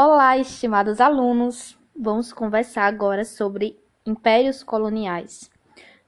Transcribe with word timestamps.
Olá, 0.00 0.38
estimados 0.38 1.00
alunos! 1.00 1.76
Vamos 1.98 2.32
conversar 2.32 2.84
agora 2.84 3.24
sobre 3.24 3.76
impérios 4.06 4.62
coloniais. 4.62 5.50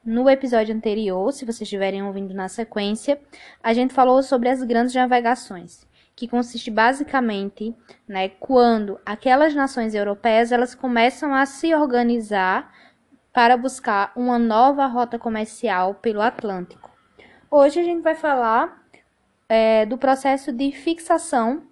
No 0.05 0.31
episódio 0.31 0.73
anterior, 0.73 1.33
se 1.33 1.45
vocês 1.45 1.63
estiverem 1.63 2.01
ouvindo 2.01 2.33
na 2.33 2.49
sequência, 2.49 3.21
a 3.61 3.73
gente 3.73 3.93
falou 3.93 4.23
sobre 4.23 4.49
as 4.49 4.63
grandes 4.63 4.95
navegações, 4.95 5.89
que 6.15 6.29
consiste 6.29 6.71
basicamente, 6.71 7.75
né, 8.07 8.29
quando 8.29 9.01
aquelas 9.05 9.57
nações 9.57 9.93
europeias 9.93 10.53
elas 10.53 10.73
começam 10.73 11.35
a 11.35 11.45
se 11.45 11.75
organizar 11.75 12.73
para 13.33 13.57
buscar 13.57 14.13
uma 14.15 14.39
nova 14.39 14.87
rota 14.87 15.19
comercial 15.19 15.97
pelo 15.97 16.21
Atlântico. 16.21 16.93
Hoje 17.51 17.81
a 17.81 17.83
gente 17.83 18.03
vai 18.03 18.15
falar 18.15 18.85
é, 19.49 19.85
do 19.85 19.99
processo 19.99 20.53
de 20.53 20.71
fixação 20.71 21.69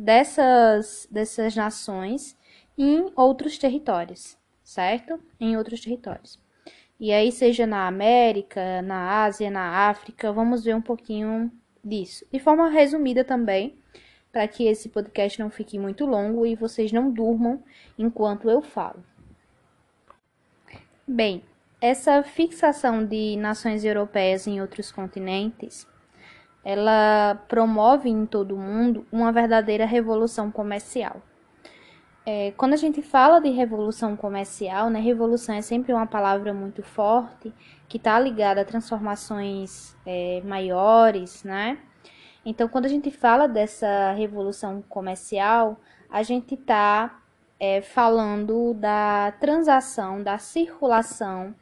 dessas, 0.00 1.06
dessas 1.10 1.54
nações 1.54 2.34
em 2.78 3.12
outros 3.14 3.58
territórios, 3.58 4.38
certo? 4.64 5.20
Em 5.38 5.58
outros 5.58 5.82
territórios. 5.82 6.40
E 6.98 7.12
aí, 7.12 7.30
seja 7.30 7.66
na 7.66 7.86
América, 7.86 8.80
na 8.80 9.22
Ásia, 9.24 9.50
na 9.50 9.88
África, 9.88 10.32
vamos 10.32 10.64
ver 10.64 10.74
um 10.74 10.80
pouquinho 10.80 11.52
disso. 11.84 12.24
De 12.32 12.38
forma 12.38 12.70
resumida 12.70 13.22
também, 13.22 13.78
para 14.32 14.48
que 14.48 14.64
esse 14.66 14.88
podcast 14.88 15.38
não 15.38 15.50
fique 15.50 15.78
muito 15.78 16.06
longo 16.06 16.46
e 16.46 16.54
vocês 16.54 16.92
não 16.92 17.10
durmam 17.10 17.62
enquanto 17.98 18.48
eu 18.48 18.62
falo. 18.62 19.04
Bem, 21.06 21.42
essa 21.80 22.22
fixação 22.22 23.04
de 23.04 23.36
nações 23.36 23.84
europeias 23.84 24.46
em 24.46 24.60
outros 24.60 24.90
continentes 24.92 25.86
ela 26.64 27.42
promove 27.48 28.08
em 28.08 28.26
todo 28.26 28.54
o 28.54 28.58
mundo 28.58 29.06
uma 29.10 29.32
verdadeira 29.32 29.86
revolução 29.86 30.50
comercial. 30.50 31.22
É, 32.26 32.52
quando 32.56 32.74
a 32.74 32.76
gente 32.76 33.00
fala 33.00 33.40
de 33.40 33.48
revolução 33.48 34.14
comercial, 34.14 34.90
né, 34.90 35.00
revolução 35.00 35.54
é 35.54 35.62
sempre 35.62 35.92
uma 35.92 36.06
palavra 36.06 36.52
muito 36.52 36.82
forte 36.82 37.52
que 37.88 37.96
está 37.96 38.20
ligada 38.20 38.60
a 38.60 38.64
transformações 38.64 39.96
é, 40.06 40.42
maiores, 40.44 41.42
né? 41.42 41.78
Então, 42.44 42.68
quando 42.68 42.86
a 42.86 42.88
gente 42.88 43.10
fala 43.10 43.46
dessa 43.46 44.12
revolução 44.12 44.82
comercial, 44.82 45.80
a 46.08 46.22
gente 46.22 46.54
está 46.54 47.20
é, 47.58 47.80
falando 47.82 48.74
da 48.74 49.32
transação, 49.40 50.22
da 50.22 50.38
circulação 50.38 51.54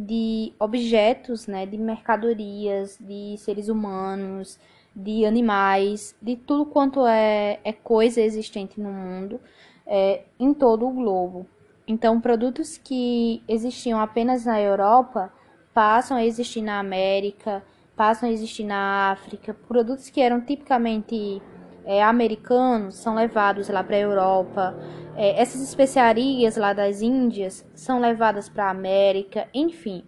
de 0.00 0.52
objetos, 0.60 1.48
né, 1.48 1.66
de 1.66 1.76
mercadorias, 1.76 2.96
de 3.00 3.36
seres 3.38 3.68
humanos, 3.68 4.56
de 4.94 5.26
animais, 5.26 6.14
de 6.22 6.36
tudo 6.36 6.64
quanto 6.66 7.04
é, 7.04 7.58
é 7.64 7.72
coisa 7.72 8.20
existente 8.20 8.80
no 8.80 8.92
mundo, 8.92 9.40
é, 9.84 10.22
em 10.38 10.54
todo 10.54 10.86
o 10.86 10.92
globo. 10.92 11.48
Então, 11.84 12.20
produtos 12.20 12.78
que 12.78 13.42
existiam 13.48 13.98
apenas 13.98 14.44
na 14.44 14.60
Europa 14.60 15.32
passam 15.74 16.16
a 16.16 16.24
existir 16.24 16.62
na 16.62 16.78
América, 16.78 17.64
passam 17.96 18.28
a 18.28 18.32
existir 18.32 18.62
na 18.62 19.10
África. 19.10 19.52
Produtos 19.66 20.10
que 20.10 20.20
eram 20.20 20.40
tipicamente 20.40 21.42
é, 21.88 22.02
americanos 22.02 22.96
são 22.96 23.14
levados 23.14 23.70
lá 23.70 23.82
para 23.82 23.96
a 23.96 24.00
Europa. 24.00 24.78
É, 25.16 25.40
essas 25.40 25.62
especiarias 25.62 26.58
lá 26.58 26.74
das 26.74 27.00
Índias 27.00 27.66
são 27.74 27.98
levadas 27.98 28.46
para 28.46 28.66
a 28.66 28.70
América. 28.70 29.48
Enfim, 29.54 30.04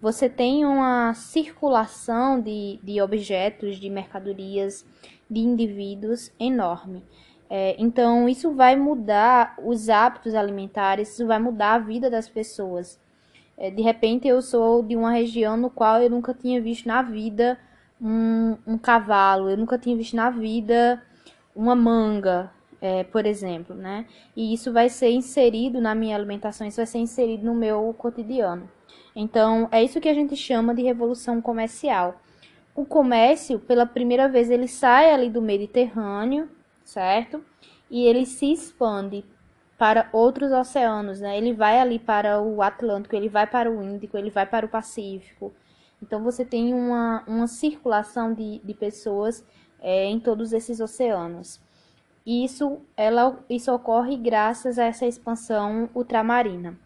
você 0.00 0.28
tem 0.28 0.64
uma 0.64 1.14
circulação 1.14 2.40
de, 2.40 2.78
de 2.80 3.02
objetos, 3.02 3.74
de 3.74 3.90
mercadorias, 3.90 4.86
de 5.28 5.40
indivíduos 5.40 6.32
enorme. 6.38 7.02
É, 7.50 7.74
então, 7.76 8.28
isso 8.28 8.52
vai 8.52 8.76
mudar 8.76 9.56
os 9.64 9.88
hábitos 9.88 10.32
alimentares, 10.32 11.12
isso 11.12 11.26
vai 11.26 11.40
mudar 11.40 11.74
a 11.74 11.78
vida 11.80 12.08
das 12.08 12.28
pessoas. 12.28 13.00
É, 13.56 13.68
de 13.68 13.82
repente, 13.82 14.28
eu 14.28 14.40
sou 14.40 14.80
de 14.80 14.94
uma 14.94 15.10
região 15.10 15.56
no 15.56 15.70
qual 15.70 16.00
eu 16.00 16.08
nunca 16.08 16.32
tinha 16.32 16.60
visto 16.60 16.86
na 16.86 17.02
vida 17.02 17.58
um, 18.00 18.56
um 18.64 18.78
cavalo, 18.78 19.50
eu 19.50 19.56
nunca 19.56 19.76
tinha 19.76 19.96
visto 19.96 20.14
na 20.14 20.30
vida 20.30 21.02
uma 21.56 21.74
manga, 21.74 22.52
é, 22.80 23.02
por 23.04 23.24
exemplo, 23.24 23.74
né? 23.74 24.06
E 24.36 24.52
isso 24.52 24.72
vai 24.72 24.88
ser 24.88 25.10
inserido 25.10 25.80
na 25.80 25.94
minha 25.94 26.14
alimentação, 26.14 26.66
isso 26.66 26.76
vai 26.76 26.86
ser 26.86 26.98
inserido 26.98 27.44
no 27.44 27.54
meu 27.54 27.94
cotidiano. 27.96 28.68
Então, 29.14 29.66
é 29.72 29.82
isso 29.82 30.00
que 30.00 30.08
a 30.08 30.14
gente 30.14 30.36
chama 30.36 30.74
de 30.74 30.82
revolução 30.82 31.40
comercial. 31.40 32.20
O 32.74 32.84
comércio, 32.84 33.58
pela 33.58 33.86
primeira 33.86 34.28
vez, 34.28 34.50
ele 34.50 34.68
sai 34.68 35.10
ali 35.10 35.30
do 35.30 35.40
Mediterrâneo, 35.40 36.50
certo? 36.84 37.42
E 37.90 38.04
ele 38.04 38.26
se 38.26 38.52
expande 38.52 39.24
para 39.78 40.08
outros 40.12 40.52
oceanos, 40.52 41.20
né? 41.20 41.38
Ele 41.38 41.54
vai 41.54 41.80
ali 41.80 41.98
para 41.98 42.40
o 42.40 42.60
Atlântico, 42.60 43.16
ele 43.16 43.30
vai 43.30 43.46
para 43.46 43.70
o 43.70 43.82
Índico, 43.82 44.18
ele 44.18 44.30
vai 44.30 44.44
para 44.44 44.66
o 44.66 44.68
Pacífico. 44.68 45.54
Então, 46.02 46.22
você 46.22 46.44
tem 46.44 46.74
uma, 46.74 47.24
uma 47.26 47.46
circulação 47.46 48.34
de, 48.34 48.60
de 48.62 48.74
pessoas 48.74 49.42
é, 49.86 50.04
em 50.06 50.18
todos 50.18 50.52
esses 50.52 50.80
oceanos. 50.80 51.60
E 52.26 52.44
isso, 52.44 52.80
ela, 52.96 53.38
isso 53.48 53.72
ocorre 53.72 54.16
graças 54.16 54.80
a 54.80 54.84
essa 54.86 55.06
expansão 55.06 55.88
ultramarina. 55.94 56.76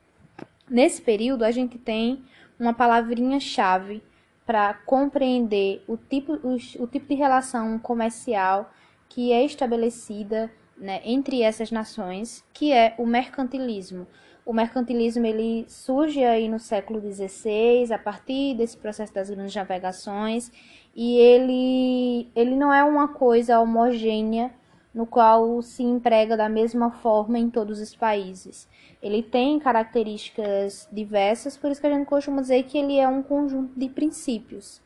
Nesse 0.69 1.00
período, 1.00 1.43
a 1.43 1.50
gente 1.50 1.78
tem 1.78 2.22
uma 2.59 2.75
palavrinha-chave 2.75 4.03
para 4.44 4.75
compreender 4.75 5.83
o 5.88 5.97
tipo, 5.97 6.34
o, 6.47 6.56
o, 6.83 6.87
tipo 6.87 7.09
de 7.09 7.15
relação 7.15 7.78
comercial 7.78 8.71
que 9.09 9.32
é 9.32 9.47
estabelecida 9.47 10.53
né, 10.77 11.00
entre 11.03 11.41
essas 11.41 11.71
nações, 11.71 12.44
que 12.53 12.71
é 12.71 12.94
o 12.99 13.06
mercantilismo. 13.06 14.06
O 14.44 14.52
mercantilismo 14.52 15.26
ele 15.26 15.64
surge 15.68 16.24
aí 16.24 16.48
no 16.48 16.58
século 16.58 17.00
XVI, 17.00 17.92
a 17.92 17.98
partir 17.98 18.54
desse 18.54 18.76
processo 18.76 19.12
das 19.12 19.30
grandes 19.30 19.54
navegações, 19.54 20.50
e 20.94 21.18
ele, 21.18 22.28
ele 22.34 22.56
não 22.56 22.72
é 22.72 22.82
uma 22.82 23.08
coisa 23.08 23.60
homogênea 23.60 24.52
no 24.92 25.06
qual 25.06 25.62
se 25.62 25.82
emprega 25.82 26.36
da 26.36 26.48
mesma 26.48 26.90
forma 26.90 27.38
em 27.38 27.48
todos 27.48 27.80
os 27.80 27.94
países. 27.94 28.68
Ele 29.00 29.22
tem 29.22 29.58
características 29.58 30.88
diversas, 30.90 31.56
por 31.56 31.70
isso 31.70 31.80
que 31.80 31.86
a 31.86 31.94
gente 31.94 32.06
costuma 32.06 32.42
dizer 32.42 32.64
que 32.64 32.76
ele 32.76 32.98
é 32.98 33.06
um 33.06 33.22
conjunto 33.22 33.78
de 33.78 33.88
princípios. 33.88 34.82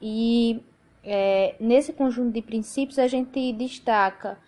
E 0.00 0.62
é, 1.02 1.56
nesse 1.58 1.92
conjunto 1.92 2.32
de 2.32 2.42
princípios 2.42 2.98
a 2.98 3.08
gente 3.08 3.52
destaca 3.52 4.38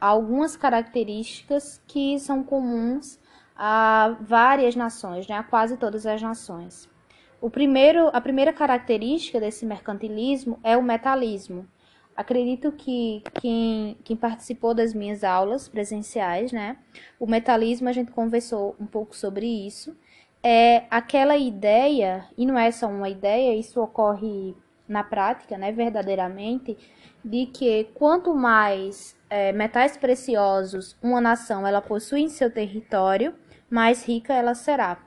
algumas 0.00 0.56
características 0.56 1.80
que 1.86 2.18
são 2.18 2.42
comuns 2.42 3.20
a 3.56 4.16
várias 4.20 4.74
nações, 4.74 5.26
né, 5.26 5.36
a 5.36 5.42
quase 5.42 5.76
todas 5.76 6.06
as 6.06 6.20
nações. 6.20 6.88
O 7.40 7.50
primeiro, 7.50 8.08
a 8.12 8.20
primeira 8.20 8.52
característica 8.52 9.40
desse 9.40 9.66
mercantilismo 9.66 10.58
é 10.62 10.76
o 10.76 10.82
metalismo. 10.82 11.66
Acredito 12.16 12.70
que 12.72 13.22
quem, 13.40 13.96
quem 14.04 14.16
participou 14.16 14.74
das 14.74 14.94
minhas 14.94 15.24
aulas 15.24 15.68
presenciais, 15.68 16.52
né, 16.52 16.76
o 17.18 17.26
metalismo 17.26 17.88
a 17.88 17.92
gente 17.92 18.12
conversou 18.12 18.76
um 18.78 18.86
pouco 18.86 19.16
sobre 19.16 19.46
isso. 19.46 19.96
É 20.42 20.84
aquela 20.90 21.36
ideia, 21.36 22.26
e 22.36 22.44
não 22.44 22.58
é 22.58 22.70
só 22.70 22.86
uma 22.86 23.08
ideia, 23.08 23.54
isso 23.54 23.80
ocorre 23.80 24.54
na 24.88 25.02
prática, 25.02 25.56
né, 25.56 25.72
verdadeiramente, 25.72 26.76
de 27.24 27.46
que 27.46 27.84
quanto 27.94 28.34
mais 28.34 29.16
é, 29.30 29.52
metais 29.52 29.96
preciosos 29.96 30.96
uma 31.02 31.20
nação 31.20 31.66
ela 31.66 31.80
possui 31.80 32.22
em 32.22 32.28
seu 32.28 32.50
território, 32.50 33.34
mais 33.70 34.04
rica 34.06 34.32
ela 34.32 34.54
será. 34.54 34.98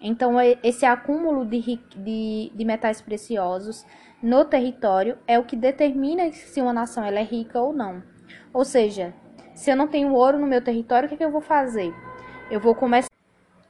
Então, 0.00 0.34
esse 0.62 0.84
acúmulo 0.84 1.46
de, 1.46 1.78
de, 1.96 2.52
de 2.52 2.64
metais 2.64 3.00
preciosos 3.00 3.86
no 4.20 4.44
território 4.44 5.16
é 5.28 5.38
o 5.38 5.44
que 5.44 5.54
determina 5.54 6.30
se 6.32 6.60
uma 6.60 6.72
nação 6.72 7.04
ela 7.04 7.20
é 7.20 7.22
rica 7.22 7.60
ou 7.60 7.72
não. 7.72 8.02
Ou 8.52 8.64
seja, 8.64 9.14
se 9.54 9.70
eu 9.70 9.76
não 9.76 9.86
tenho 9.86 10.12
ouro 10.12 10.38
no 10.38 10.46
meu 10.46 10.62
território, 10.62 11.06
o 11.06 11.08
que, 11.08 11.14
é 11.14 11.18
que 11.18 11.24
eu 11.24 11.30
vou 11.30 11.40
fazer? 11.40 11.94
Eu 12.50 12.58
vou 12.58 12.74
começar 12.74 13.08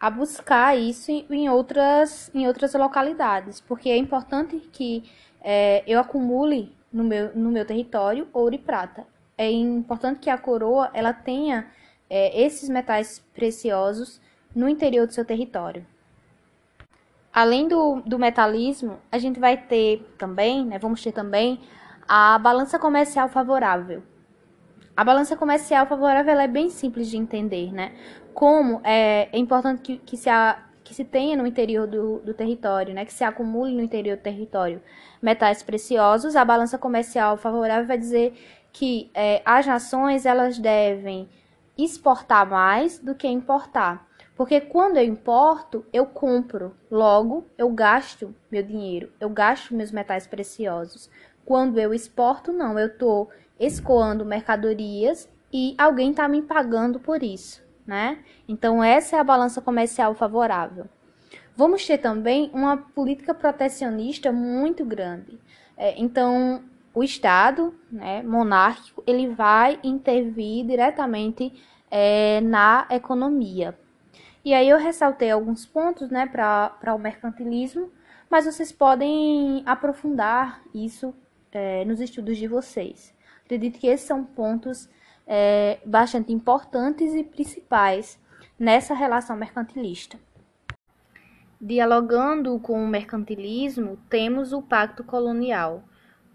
a 0.00 0.10
buscar 0.10 0.76
isso 0.76 1.10
em 1.10 1.48
outras, 1.48 2.30
em 2.34 2.46
outras 2.46 2.74
localidades, 2.74 3.60
porque 3.60 3.88
é 3.90 3.96
importante 3.96 4.56
que 4.72 5.04
é, 5.40 5.84
eu 5.86 6.00
acumule 6.00 6.74
no 6.92 7.04
meu, 7.04 7.34
no 7.34 7.50
meu 7.50 7.64
território 7.64 8.28
ouro 8.32 8.54
e 8.54 8.58
prata. 8.58 9.06
É 9.36 9.50
importante 9.50 10.20
que 10.20 10.30
a 10.30 10.38
coroa 10.38 10.90
ela 10.92 11.12
tenha 11.12 11.66
é, 12.08 12.42
esses 12.42 12.68
metais 12.68 13.18
preciosos 13.34 14.20
no 14.54 14.68
interior 14.68 15.06
do 15.06 15.12
seu 15.12 15.24
território. 15.24 15.86
Além 17.32 17.66
do, 17.66 18.02
do 18.02 18.18
metalismo, 18.18 18.98
a 19.10 19.16
gente 19.18 19.40
vai 19.40 19.56
ter 19.56 20.14
também, 20.18 20.66
né, 20.66 20.78
vamos 20.78 21.02
ter 21.02 21.12
também 21.12 21.60
a 22.06 22.38
balança 22.38 22.78
comercial 22.78 23.28
favorável. 23.28 24.02
A 24.94 25.02
balança 25.02 25.34
comercial 25.34 25.86
favorável 25.86 26.38
é 26.38 26.46
bem 26.46 26.68
simples 26.68 27.08
de 27.08 27.16
entender, 27.16 27.72
né? 27.72 27.92
Como 28.34 28.82
é, 28.84 29.30
é 29.32 29.38
importante 29.38 29.80
que, 29.80 29.96
que, 29.96 30.18
se 30.18 30.28
a, 30.28 30.62
que 30.84 30.94
se 30.94 31.04
tenha 31.04 31.36
no 31.36 31.46
interior 31.46 31.86
do, 31.86 32.18
do 32.20 32.34
território, 32.34 32.94
né? 32.94 33.04
Que 33.04 33.12
se 33.12 33.24
acumule 33.24 33.74
no 33.74 33.82
interior 33.82 34.16
do 34.16 34.22
território 34.22 34.82
metais 35.20 35.62
preciosos. 35.62 36.36
A 36.36 36.44
balança 36.44 36.78
comercial 36.78 37.36
favorável 37.36 37.86
vai 37.86 37.98
dizer 37.98 38.34
que 38.72 39.10
é, 39.14 39.42
as 39.44 39.66
nações 39.66 40.26
elas 40.26 40.58
devem 40.58 41.28
exportar 41.76 42.48
mais 42.48 42.98
do 42.98 43.14
que 43.14 43.28
importar. 43.28 44.08
Porque 44.36 44.60
quando 44.60 44.96
eu 44.96 45.04
importo, 45.04 45.84
eu 45.92 46.06
compro, 46.06 46.74
logo 46.90 47.46
eu 47.56 47.70
gasto 47.70 48.34
meu 48.50 48.62
dinheiro, 48.62 49.12
eu 49.20 49.28
gasto 49.28 49.74
meus 49.74 49.92
metais 49.92 50.26
preciosos. 50.26 51.10
Quando 51.44 51.78
eu 51.78 51.92
exporto, 51.92 52.52
não, 52.52 52.78
eu 52.78 52.86
estou 52.86 53.30
escoando 53.60 54.24
mercadorias 54.24 55.28
e 55.52 55.74
alguém 55.76 56.10
está 56.10 56.26
me 56.26 56.40
pagando 56.40 56.98
por 56.98 57.22
isso, 57.22 57.62
né? 57.86 58.18
Então 58.48 58.82
essa 58.82 59.16
é 59.16 59.18
a 59.18 59.24
balança 59.24 59.60
comercial 59.60 60.14
favorável. 60.14 60.86
Vamos 61.54 61.86
ter 61.86 61.98
também 61.98 62.50
uma 62.54 62.76
política 62.76 63.34
protecionista 63.34 64.32
muito 64.32 64.84
grande. 64.84 65.38
É, 65.76 66.00
então 66.00 66.62
o 66.94 67.02
Estado, 67.02 67.74
né, 67.90 68.22
monárquico, 68.22 69.02
ele 69.06 69.28
vai 69.28 69.78
intervir 69.82 70.66
diretamente 70.66 71.52
é, 71.90 72.40
na 72.40 72.86
economia. 72.90 73.78
E 74.44 74.52
aí 74.54 74.68
eu 74.68 74.78
ressaltei 74.78 75.30
alguns 75.30 75.64
pontos 75.64 76.10
né, 76.10 76.26
para 76.26 76.94
o 76.94 76.98
mercantilismo, 76.98 77.90
mas 78.28 78.44
vocês 78.44 78.72
podem 78.72 79.62
aprofundar 79.64 80.62
isso 80.74 81.14
é, 81.52 81.84
nos 81.84 82.00
estudos 82.00 82.36
de 82.36 82.48
vocês. 82.48 83.14
Acredito 83.44 83.78
que 83.78 83.86
esses 83.86 84.06
são 84.06 84.24
pontos 84.24 84.88
é, 85.26 85.78
bastante 85.84 86.32
importantes 86.32 87.14
e 87.14 87.24
principais 87.24 88.20
nessa 88.58 88.94
relação 88.94 89.36
mercantilista. 89.36 90.18
Dialogando 91.60 92.58
com 92.58 92.82
o 92.82 92.88
mercantilismo, 92.88 93.96
temos 94.08 94.52
o 94.52 94.60
Pacto 94.60 95.04
Colonial. 95.04 95.84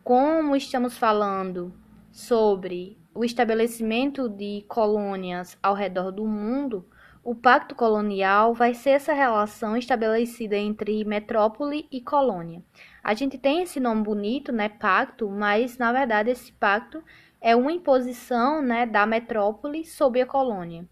Como 0.04 0.56
estamos 0.56 0.98
falando 0.98 1.74
sobre 2.12 2.98
o 3.14 3.26
estabelecimento 3.26 4.30
de 4.30 4.64
colônias 4.68 5.58
ao 5.62 5.74
redor 5.74 6.12
do 6.12 6.26
mundo, 6.26 6.88
o 7.24 7.36
Pacto 7.36 7.76
Colonial 7.76 8.54
vai 8.54 8.74
ser 8.74 8.92
essa 8.92 9.12
relação 9.12 9.76
estabelecida 9.76 10.56
entre 10.56 11.04
metrópole 11.04 11.86
e 11.92 12.00
colônia. 12.00 12.64
A 13.08 13.14
gente 13.14 13.38
tem 13.38 13.62
esse 13.62 13.80
nome 13.80 14.04
bonito, 14.04 14.52
né, 14.52 14.68
pacto, 14.68 15.30
mas 15.30 15.78
na 15.78 15.94
verdade 15.94 16.30
esse 16.30 16.52
pacto 16.52 17.02
é 17.40 17.56
uma 17.56 17.72
imposição, 17.72 18.62
né, 18.62 18.86
da 18.86 19.06
metrópole 19.06 19.86
sobre 19.86 20.20
a 20.20 20.26
colônia. 20.26 20.86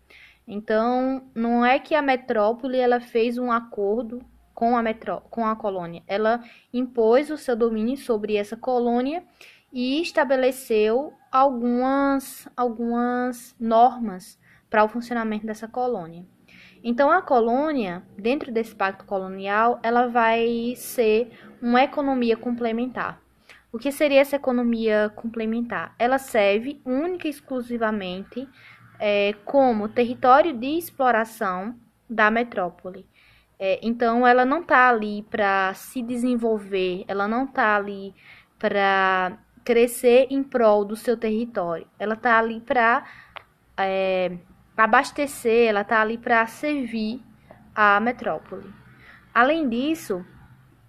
Então, 0.47 1.29
não 1.35 1.65
é 1.65 1.77
que 1.77 1.93
a 1.93 2.01
metrópole 2.01 2.77
ela 2.77 3.01
fez 3.01 3.37
um 3.37 3.51
acordo 3.51 4.23
com 4.53 4.77
a 4.77 4.81
metró 4.81 5.19
com 5.29 5.45
a 5.45 5.57
colônia. 5.57 6.03
Ela 6.07 6.41
impôs 6.71 7.29
o 7.29 7.37
seu 7.37 7.53
domínio 7.53 7.97
sobre 7.97 8.37
essa 8.37 8.55
colônia 8.55 9.21
e 9.73 10.01
estabeleceu 10.01 11.11
algumas 11.29 12.47
algumas 12.55 13.53
normas 13.59 14.39
para 14.69 14.85
o 14.85 14.87
funcionamento 14.87 15.45
dessa 15.45 15.67
colônia. 15.67 16.25
Então 16.81 17.09
a 17.11 17.19
colônia, 17.19 18.03
dentro 18.17 18.51
desse 18.51 18.75
pacto 18.75 19.05
colonial, 19.05 19.79
ela 19.81 20.07
vai 20.07 20.75
ser 20.77 21.31
uma 21.61 21.83
economia 21.83 22.35
complementar. 22.37 23.21
O 23.71 23.77
que 23.77 23.91
seria 23.91 24.21
essa 24.21 24.37
economia 24.37 25.11
complementar? 25.15 25.93
Ela 25.99 26.17
serve 26.17 26.81
única 26.85 27.27
e 27.27 27.31
exclusivamente 27.31 28.47
é, 28.99 29.33
como 29.43 29.89
território 29.89 30.53
de 30.53 30.77
exploração 30.77 31.75
da 32.09 32.31
metrópole. 32.31 33.05
É, 33.59 33.79
então, 33.81 34.25
ela 34.25 34.45
não 34.45 34.61
está 34.61 34.89
ali 34.89 35.23
para 35.23 35.73
se 35.73 36.01
desenvolver, 36.01 37.03
ela 37.07 37.27
não 37.27 37.45
está 37.45 37.75
ali 37.75 38.13
para 38.57 39.37
crescer 39.63 40.27
em 40.29 40.43
prol 40.43 40.85
do 40.85 40.95
seu 40.95 41.17
território. 41.17 41.87
Ela 41.97 42.13
está 42.13 42.37
ali 42.37 42.61
para 42.61 43.03
é, 43.77 44.37
abastecer, 44.77 45.69
ela 45.69 45.81
está 45.81 46.01
ali 46.01 46.17
para 46.17 46.45
servir 46.47 47.21
a 47.73 47.99
metrópole. 47.99 48.71
Além 49.33 49.67
disso, 49.67 50.25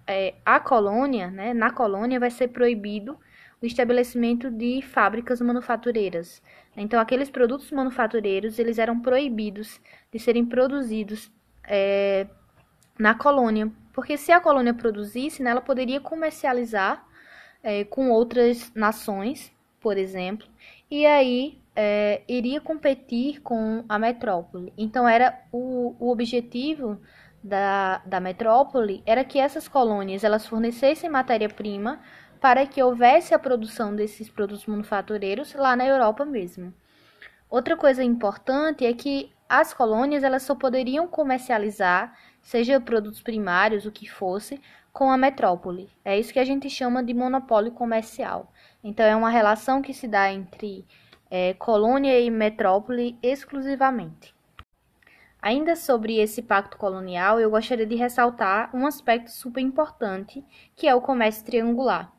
é, 0.07 0.35
a 0.45 0.59
colônia, 0.59 1.29
né, 1.29 1.53
na 1.53 1.71
colônia 1.71 2.19
vai 2.19 2.31
ser 2.31 2.47
proibido 2.47 3.19
o 3.61 3.65
estabelecimento 3.65 4.49
de 4.49 4.81
fábricas 4.81 5.41
manufatureiras. 5.41 6.41
Então, 6.75 6.99
aqueles 6.99 7.29
produtos 7.29 7.71
manufatureiros 7.71 8.57
eles 8.59 8.77
eram 8.77 8.99
proibidos 8.99 9.81
de 10.11 10.19
serem 10.19 10.45
produzidos 10.45 11.31
é, 11.63 12.27
na 12.97 13.15
colônia, 13.15 13.71
porque 13.93 14.15
se 14.17 14.31
a 14.31 14.39
colônia 14.39 14.73
produzisse, 14.73 15.41
né, 15.41 15.51
ela 15.51 15.61
poderia 15.61 15.99
comercializar 15.99 17.05
é, 17.63 17.83
com 17.83 18.09
outras 18.09 18.71
nações, 18.75 19.51
por 19.81 19.97
exemplo, 19.97 20.47
e 20.89 21.05
aí 21.05 21.59
é, 21.75 22.21
iria 22.27 22.61
competir 22.61 23.41
com 23.41 23.83
a 23.89 23.99
metrópole. 23.99 24.71
Então, 24.77 25.07
era 25.07 25.39
o, 25.51 25.95
o 25.99 26.11
objetivo 26.11 27.01
da, 27.43 27.99
da 28.05 28.19
metrópole 28.19 29.01
era 29.05 29.23
que 29.23 29.39
essas 29.39 29.67
colônias 29.67 30.23
elas 30.23 30.45
fornecessem 30.45 31.09
matéria-prima 31.09 31.99
para 32.39 32.65
que 32.65 32.81
houvesse 32.81 33.33
a 33.33 33.39
produção 33.39 33.95
desses 33.95 34.29
produtos 34.29 34.65
manufatureiros 34.65 35.53
lá 35.53 35.75
na 35.75 35.85
Europa 35.85 36.25
mesmo. 36.25 36.73
Outra 37.49 37.77
coisa 37.77 38.03
importante 38.03 38.85
é 38.85 38.93
que 38.93 39.31
as 39.47 39.73
colônias 39.73 40.23
elas 40.23 40.43
só 40.43 40.53
poderiam 40.53 41.07
comercializar, 41.07 42.13
seja 42.41 42.79
produtos 42.79 43.21
primários, 43.21 43.85
o 43.85 43.91
que 43.91 44.09
fosse, 44.09 44.61
com 44.91 45.09
a 45.11 45.17
metrópole. 45.17 45.89
É 46.03 46.19
isso 46.19 46.33
que 46.33 46.39
a 46.39 46.45
gente 46.45 46.69
chama 46.69 47.03
de 47.03 47.13
monopólio 47.13 47.71
comercial. 47.71 48.51
Então, 48.83 49.05
é 49.05 49.15
uma 49.15 49.29
relação 49.29 49.81
que 49.81 49.93
se 49.93 50.07
dá 50.07 50.31
entre 50.31 50.85
é, 51.29 51.53
colônia 51.53 52.19
e 52.19 52.29
metrópole 52.29 53.17
exclusivamente. 53.21 54.36
Ainda 55.41 55.75
sobre 55.75 56.17
esse 56.17 56.41
pacto 56.41 56.77
colonial, 56.77 57.39
eu 57.39 57.49
gostaria 57.49 57.85
de 57.85 57.95
ressaltar 57.95 58.69
um 58.73 58.85
aspecto 58.85 59.31
super 59.31 59.61
importante, 59.61 60.43
que 60.75 60.87
é 60.87 60.95
o 60.95 61.01
comércio 61.01 61.45
triangular. 61.45 62.11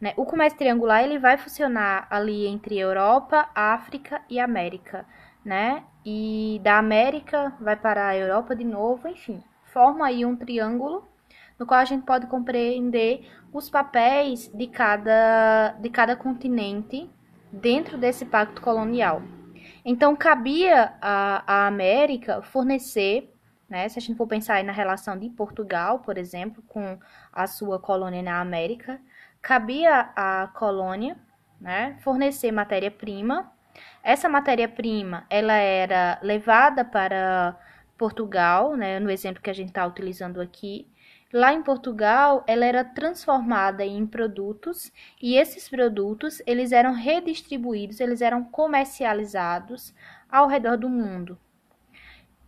Né? 0.00 0.12
O 0.16 0.24
comércio 0.24 0.58
triangular 0.58 1.02
ele 1.02 1.18
vai 1.18 1.36
funcionar 1.38 2.06
ali 2.10 2.46
entre 2.46 2.78
Europa, 2.78 3.48
África 3.54 4.20
e 4.28 4.38
América, 4.38 5.06
né? 5.44 5.84
E 6.04 6.60
da 6.62 6.78
América 6.78 7.54
vai 7.60 7.76
para 7.76 8.08
a 8.08 8.16
Europa 8.16 8.54
de 8.54 8.64
novo, 8.64 9.08
enfim, 9.08 9.42
forma 9.64 10.06
aí 10.06 10.24
um 10.24 10.36
triângulo 10.36 11.08
no 11.58 11.66
qual 11.66 11.80
a 11.80 11.84
gente 11.84 12.04
pode 12.04 12.26
compreender 12.26 13.26
os 13.52 13.70
papéis 13.70 14.48
de 14.48 14.66
cada, 14.66 15.70
de 15.80 15.88
cada 15.88 16.14
continente 16.14 17.08
dentro 17.50 17.96
desse 17.96 18.26
pacto 18.26 18.60
colonial. 18.60 19.22
Então, 19.88 20.16
cabia 20.16 20.94
à 21.00 21.68
América 21.68 22.42
fornecer, 22.42 23.32
né, 23.68 23.88
se 23.88 23.96
a 24.00 24.02
gente 24.02 24.16
for 24.16 24.26
pensar 24.26 24.62
na 24.64 24.72
relação 24.72 25.16
de 25.16 25.30
Portugal, 25.30 26.00
por 26.00 26.18
exemplo, 26.18 26.60
com 26.66 26.98
a 27.32 27.46
sua 27.46 27.78
colônia 27.78 28.20
na 28.20 28.40
América, 28.40 29.00
cabia 29.40 30.10
à 30.16 30.48
colônia 30.48 31.16
né, 31.60 31.96
fornecer 32.00 32.50
matéria-prima. 32.50 33.52
Essa 34.02 34.28
matéria-prima 34.28 35.24
ela 35.30 35.54
era 35.54 36.18
levada 36.20 36.84
para 36.84 37.56
Portugal, 37.96 38.74
né, 38.74 38.98
no 38.98 39.08
exemplo 39.08 39.40
que 39.40 39.50
a 39.50 39.54
gente 39.54 39.68
está 39.68 39.86
utilizando 39.86 40.40
aqui, 40.40 40.88
Lá 41.36 41.52
em 41.52 41.60
Portugal, 41.60 42.42
ela 42.46 42.64
era 42.64 42.82
transformada 42.82 43.84
em 43.84 44.06
produtos 44.06 44.90
e 45.20 45.36
esses 45.36 45.68
produtos 45.68 46.40
eles 46.46 46.72
eram 46.72 46.94
redistribuídos, 46.94 48.00
eles 48.00 48.22
eram 48.22 48.42
comercializados 48.42 49.94
ao 50.30 50.48
redor 50.48 50.78
do 50.78 50.88
mundo. 50.88 51.38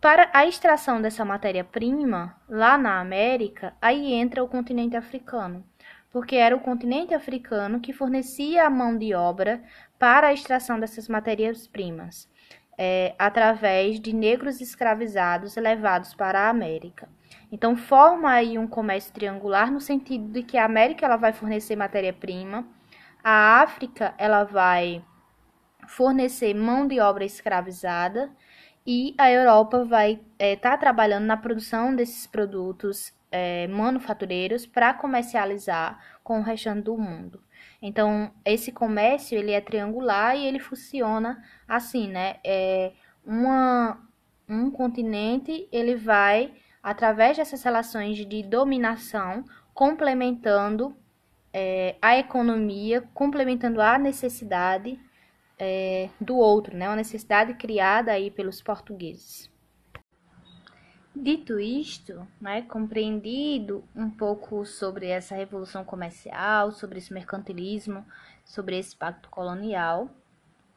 Para 0.01 0.31
a 0.33 0.47
extração 0.47 0.99
dessa 0.99 1.23
matéria-prima, 1.23 2.35
lá 2.49 2.79
na 2.79 2.99
América, 2.99 3.75
aí 3.79 4.11
entra 4.11 4.43
o 4.43 4.47
continente 4.47 4.97
africano, 4.97 5.63
porque 6.11 6.35
era 6.35 6.55
o 6.55 6.59
continente 6.59 7.13
africano 7.13 7.79
que 7.79 7.93
fornecia 7.93 8.65
a 8.65 8.71
mão 8.71 8.97
de 8.97 9.13
obra 9.13 9.63
para 9.99 10.29
a 10.29 10.33
extração 10.33 10.79
dessas 10.79 11.07
matérias-primas, 11.07 12.27
é, 12.75 13.13
através 13.19 13.99
de 13.99 14.13
negros 14.13 14.59
escravizados 14.59 15.55
levados 15.57 16.15
para 16.15 16.39
a 16.39 16.49
América. 16.49 17.07
Então 17.51 17.75
forma 17.75 18.31
aí 18.31 18.57
um 18.57 18.67
comércio 18.67 19.13
triangular 19.13 19.71
no 19.71 19.81
sentido 19.81 20.31
de 20.31 20.43
que 20.43 20.57
a 20.57 20.65
América 20.65 21.05
ela 21.05 21.17
vai 21.17 21.33
fornecer 21.33 21.75
matéria-prima, 21.75 22.67
a 23.23 23.61
África 23.61 24.13
ela 24.17 24.43
vai 24.43 25.03
fornecer 25.87 26.53
mão 26.53 26.87
de 26.87 26.99
obra 26.99 27.25
escravizada 27.25 28.31
e 28.85 29.15
a 29.17 29.31
Europa 29.31 29.83
vai 29.83 30.13
estar 30.13 30.23
é, 30.39 30.55
tá 30.55 30.77
trabalhando 30.77 31.25
na 31.25 31.35
produção 31.35 31.95
desses 31.95 32.27
produtos 32.27 33.13
é, 33.31 33.67
manufatureiros 33.67 34.65
para 34.65 34.93
comercializar 34.93 35.99
com 36.23 36.39
o 36.39 36.43
restante 36.43 36.83
do 36.83 36.97
mundo. 36.97 37.41
Então 37.81 38.31
esse 38.45 38.71
comércio 38.71 39.37
ele 39.37 39.51
é 39.51 39.61
triangular 39.61 40.35
e 40.35 40.45
ele 40.45 40.59
funciona 40.59 41.43
assim, 41.67 42.07
né? 42.07 42.37
É 42.43 42.91
uma, 43.25 43.99
um 44.47 44.69
continente 44.71 45.67
ele 45.71 45.95
vai 45.95 46.53
através 46.81 47.37
dessas 47.37 47.63
relações 47.63 48.17
de 48.17 48.43
dominação, 48.43 49.43
complementando 49.73 50.95
é, 51.53 51.95
a 52.01 52.17
economia, 52.17 53.01
complementando 53.13 53.81
a 53.81 53.97
necessidade 53.97 54.99
é, 55.57 56.09
do 56.19 56.37
outro, 56.37 56.75
né? 56.75 56.87
Uma 56.87 56.95
necessidade 56.95 57.53
criada 57.55 58.11
aí 58.11 58.31
pelos 58.31 58.61
portugueses. 58.61 59.49
Dito 61.15 61.59
isto, 61.59 62.25
né, 62.39 62.61
compreendido 62.61 63.83
um 63.95 64.09
pouco 64.09 64.65
sobre 64.65 65.07
essa 65.07 65.35
revolução 65.35 65.83
comercial, 65.83 66.71
sobre 66.71 66.99
esse 66.99 67.11
mercantilismo, 67.11 68.05
sobre 68.45 68.77
esse 68.77 68.95
pacto 68.95 69.27
colonial, 69.29 70.09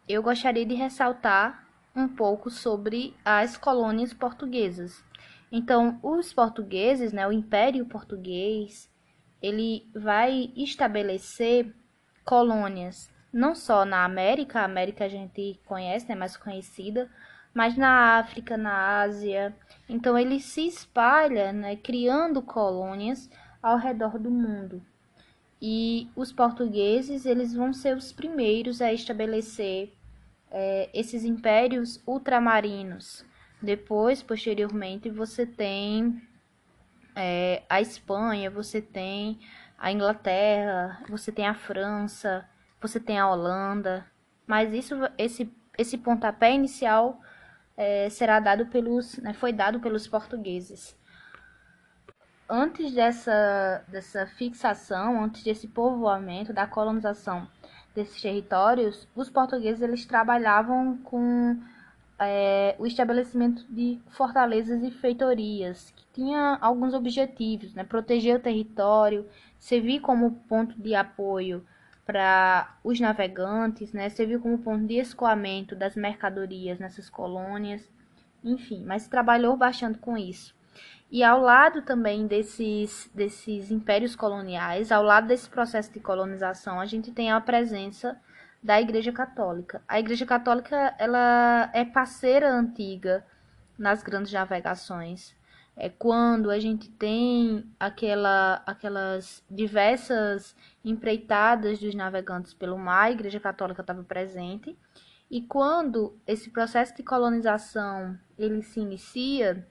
eu 0.08 0.22
gostaria 0.22 0.66
de 0.66 0.74
ressaltar 0.74 1.64
um 1.94 2.08
pouco 2.08 2.50
sobre 2.50 3.14
as 3.24 3.56
colônias 3.56 4.12
portuguesas. 4.12 5.04
Então, 5.52 6.00
os 6.02 6.32
portugueses, 6.32 7.12
né, 7.12 7.28
o 7.28 7.32
Império 7.32 7.86
Português, 7.86 8.90
ele 9.40 9.86
vai 9.94 10.50
estabelecer 10.56 11.72
colônias 12.24 13.12
não 13.32 13.54
só 13.54 13.84
na 13.84 14.04
América, 14.04 14.60
a 14.60 14.64
América 14.64 15.06
a 15.06 15.08
gente 15.08 15.58
conhece, 15.64 16.04
é 16.06 16.08
né, 16.10 16.14
mais 16.14 16.36
conhecida, 16.36 17.10
mas 17.54 17.76
na 17.76 18.18
África, 18.18 18.56
na 18.56 19.00
Ásia. 19.00 19.56
Então 19.88 20.18
ele 20.18 20.38
se 20.38 20.66
espalha, 20.66 21.52
né, 21.52 21.76
criando 21.76 22.42
colônias 22.42 23.30
ao 23.62 23.78
redor 23.78 24.18
do 24.18 24.30
mundo. 24.30 24.82
E 25.60 26.10
os 26.14 26.32
portugueses 26.32 27.24
eles 27.24 27.54
vão 27.54 27.72
ser 27.72 27.96
os 27.96 28.12
primeiros 28.12 28.82
a 28.82 28.92
estabelecer 28.92 29.94
é, 30.50 30.90
esses 30.92 31.24
impérios 31.24 32.02
ultramarinos. 32.06 33.24
Depois, 33.62 34.22
posteriormente, 34.22 35.08
você 35.08 35.46
tem 35.46 36.20
é, 37.14 37.62
a 37.68 37.80
Espanha, 37.80 38.50
você 38.50 38.82
tem 38.82 39.38
a 39.78 39.92
Inglaterra, 39.92 41.00
você 41.08 41.30
tem 41.30 41.46
a 41.46 41.54
França, 41.54 42.48
você 42.80 42.98
tem 42.98 43.18
a 43.18 43.28
Holanda. 43.28 44.04
Mas 44.46 44.72
isso, 44.72 44.94
esse, 45.16 45.52
esse 45.78 45.96
pontapé 45.96 46.52
inicial 46.52 47.20
é, 47.76 48.08
será 48.10 48.40
dado 48.40 48.66
pelos, 48.66 49.16
né, 49.18 49.32
foi 49.32 49.52
dado 49.52 49.80
pelos 49.80 50.08
portugueses. 50.08 50.98
Antes 52.48 52.92
dessa, 52.92 53.84
dessa 53.88 54.26
fixação, 54.26 55.22
antes 55.22 55.42
desse 55.42 55.68
povoamento, 55.68 56.52
da 56.52 56.66
colonização 56.66 57.48
desses 57.94 58.20
territórios, 58.20 59.08
os 59.14 59.30
portugueses 59.30 59.80
eles 59.80 60.04
trabalhavam 60.04 60.98
com 60.98 61.60
é, 62.24 62.74
o 62.78 62.86
estabelecimento 62.86 63.64
de 63.68 64.00
fortalezas 64.10 64.82
e 64.82 64.90
feitorias, 64.90 65.92
que 65.96 66.04
tinha 66.12 66.58
alguns 66.60 66.94
objetivos, 66.94 67.74
né? 67.74 67.84
proteger 67.84 68.36
o 68.36 68.40
território, 68.40 69.26
servir 69.58 70.00
como 70.00 70.32
ponto 70.48 70.80
de 70.80 70.94
apoio 70.94 71.64
para 72.04 72.76
os 72.82 72.98
navegantes, 72.98 73.92
né? 73.92 74.08
Serviu 74.08 74.40
como 74.40 74.58
ponto 74.58 74.84
de 74.86 74.96
escoamento 74.96 75.76
das 75.76 75.94
mercadorias 75.94 76.78
nessas 76.78 77.08
colônias, 77.08 77.88
enfim, 78.42 78.84
mas 78.84 79.06
trabalhou 79.06 79.56
bastante 79.56 79.98
com 79.98 80.16
isso. 80.16 80.54
E 81.10 81.22
ao 81.22 81.40
lado 81.40 81.82
também 81.82 82.26
desses, 82.26 83.10
desses 83.14 83.70
impérios 83.70 84.16
coloniais, 84.16 84.90
ao 84.90 85.02
lado 85.02 85.26
desse 85.28 85.48
processo 85.48 85.92
de 85.92 86.00
colonização, 86.00 86.80
a 86.80 86.86
gente 86.86 87.12
tem 87.12 87.30
a 87.30 87.40
presença 87.40 88.18
da 88.62 88.80
Igreja 88.80 89.12
Católica. 89.12 89.82
A 89.88 89.98
Igreja 89.98 90.24
Católica 90.24 90.94
ela 90.98 91.70
é 91.72 91.84
parceira 91.84 92.50
antiga 92.50 93.24
nas 93.78 94.02
grandes 94.02 94.32
navegações 94.32 95.34
é 95.76 95.88
quando 95.88 96.50
a 96.50 96.58
gente 96.58 96.88
tem 96.90 97.64
aquela, 97.80 98.62
aquelas 98.66 99.42
diversas 99.50 100.54
empreitadas 100.84 101.78
dos 101.78 101.94
navegantes 101.94 102.52
pelo 102.52 102.78
mar, 102.78 103.04
a 103.04 103.10
Igreja 103.10 103.40
Católica 103.40 103.80
estava 103.80 104.02
presente, 104.02 104.76
e 105.30 105.40
quando 105.40 106.18
esse 106.26 106.50
processo 106.50 106.94
de 106.94 107.02
colonização 107.02 108.18
ele 108.38 108.62
se 108.62 108.80
inicia, 108.80 109.66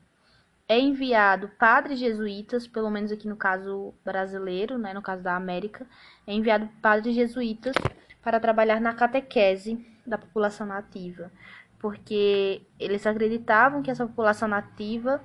é 0.67 0.79
enviado 0.79 1.49
padres 1.59 1.99
jesuítas, 1.99 2.65
pelo 2.65 2.89
menos 2.89 3.11
aqui 3.11 3.27
no 3.27 3.35
caso 3.35 3.93
brasileiro, 4.03 4.77
né, 4.77 4.93
no 4.93 5.01
caso 5.01 5.21
da 5.21 5.35
América, 5.35 5.85
é 6.25 6.33
enviado 6.33 6.67
padres 6.81 7.13
jesuítas 7.13 7.75
para 8.21 8.39
trabalhar 8.39 8.79
na 8.79 8.93
catequese 8.93 9.85
da 10.05 10.17
população 10.17 10.67
nativa, 10.67 11.31
porque 11.79 12.61
eles 12.79 13.05
acreditavam 13.05 13.81
que 13.81 13.89
essa 13.89 14.05
população 14.05 14.47
nativa 14.47 15.21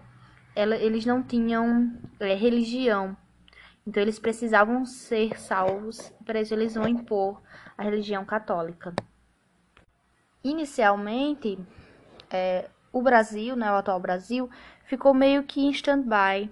ela, 0.55 0.77
eles 0.77 1.05
não 1.05 1.23
tinham 1.23 1.93
é, 2.19 2.35
religião. 2.35 3.17
Então 3.87 4.03
eles 4.03 4.19
precisavam 4.19 4.85
ser 4.85 5.39
salvos, 5.39 6.13
para 6.25 6.41
isso 6.41 6.55
eles 6.55 6.75
vão 6.75 6.89
impor 6.89 7.41
a 7.77 7.83
religião 7.83 8.25
católica. 8.25 8.95
Inicialmente, 10.43 11.59
é, 12.31 12.69
o 12.93 13.03
Brasil, 13.03 13.55
né, 13.55 13.71
o 13.71 13.77
atual 13.77 14.01
Brasil, 14.01 14.49
ficou 14.85 15.13
meio 15.13 15.43
que 15.45 15.61
em 15.61 15.71
stand-by 15.71 16.51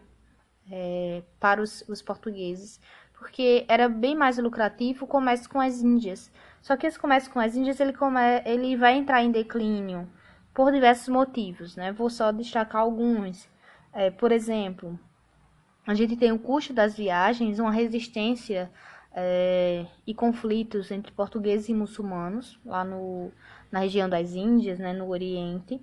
é, 0.71 1.23
para 1.41 1.63
os, 1.63 1.83
os 1.89 2.03
portugueses, 2.03 2.81
porque 3.25 3.65
era 3.69 3.89
bem 3.89 4.15
mais 4.15 4.37
lucrativo 4.37 5.07
o 5.07 5.09
comércio 5.09 5.49
com 5.49 5.59
as 5.59 5.81
Índias. 5.81 6.31
Só 6.61 6.77
que 6.77 6.87
esse 6.87 6.99
comércio 6.99 7.33
com 7.33 7.41
as 7.41 7.57
Índias 7.57 7.81
ele, 7.81 7.95
come, 7.95 8.21
ele 8.45 8.77
vai 8.77 8.99
entrar 8.99 9.23
em 9.23 9.31
declínio 9.31 10.07
por 10.53 10.71
diversos 10.71 11.09
motivos, 11.09 11.75
né? 11.75 11.91
Vou 11.91 12.11
só 12.11 12.31
destacar 12.31 12.83
alguns. 12.83 13.49
É, 13.95 14.11
por 14.11 14.31
exemplo, 14.31 15.01
a 15.87 15.95
gente 15.95 16.17
tem 16.17 16.33
o 16.33 16.39
custo 16.39 16.75
das 16.75 16.95
viagens, 16.95 17.59
uma 17.59 17.73
resistência 17.73 18.71
é, 19.11 19.87
e 20.07 20.13
conflitos 20.13 20.91
entre 20.91 21.11
portugueses 21.11 21.71
e 21.71 21.75
muçulmanos, 21.75 22.61
lá 22.63 22.85
no, 22.85 23.33
na 23.73 23.79
região 23.79 24.07
das 24.07 24.35
Índias, 24.35 24.79
né, 24.79 24.93
no 24.93 25.09
Oriente. 25.09 25.81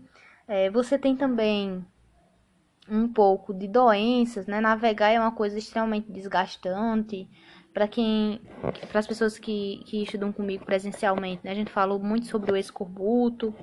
É, 0.48 0.70
você 0.70 0.96
tem 0.96 1.16
também 1.16 1.84
um 2.92 3.08
pouco 3.08 3.54
de 3.54 3.70
doenças, 3.70 4.46
né? 4.46 4.60
Navegar 4.60 5.12
é 5.12 5.20
uma 5.20 5.32
coisa 5.32 5.58
extremamente 5.58 6.12
desgastante. 6.12 7.28
Para 7.74 7.88
quem, 7.88 8.42
para 8.90 9.00
as 9.00 9.08
pessoas 9.08 9.40
que, 9.40 9.82
que 9.86 10.04
estudam 10.04 10.34
comigo 10.34 10.66
presencialmente, 10.66 11.40
né? 11.46 11.52
A 11.52 11.56
gente 11.56 11.72
falou 11.72 11.98
muito 11.98 12.28
sobre 12.28 12.52
o 12.52 12.58
escorbuto, 12.58 13.56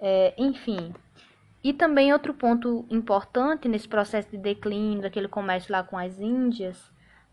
é, 0.00 0.32
enfim. 0.38 0.94
E 1.62 1.74
também 1.74 2.10
outro 2.10 2.32
ponto 2.32 2.86
importante 2.90 3.68
nesse 3.68 3.86
processo 3.86 4.30
de 4.30 4.38
declínio 4.38 5.02
daquele 5.02 5.28
comércio 5.28 5.70
lá 5.70 5.82
com 5.82 5.98
as 5.98 6.18
Índias 6.18 6.90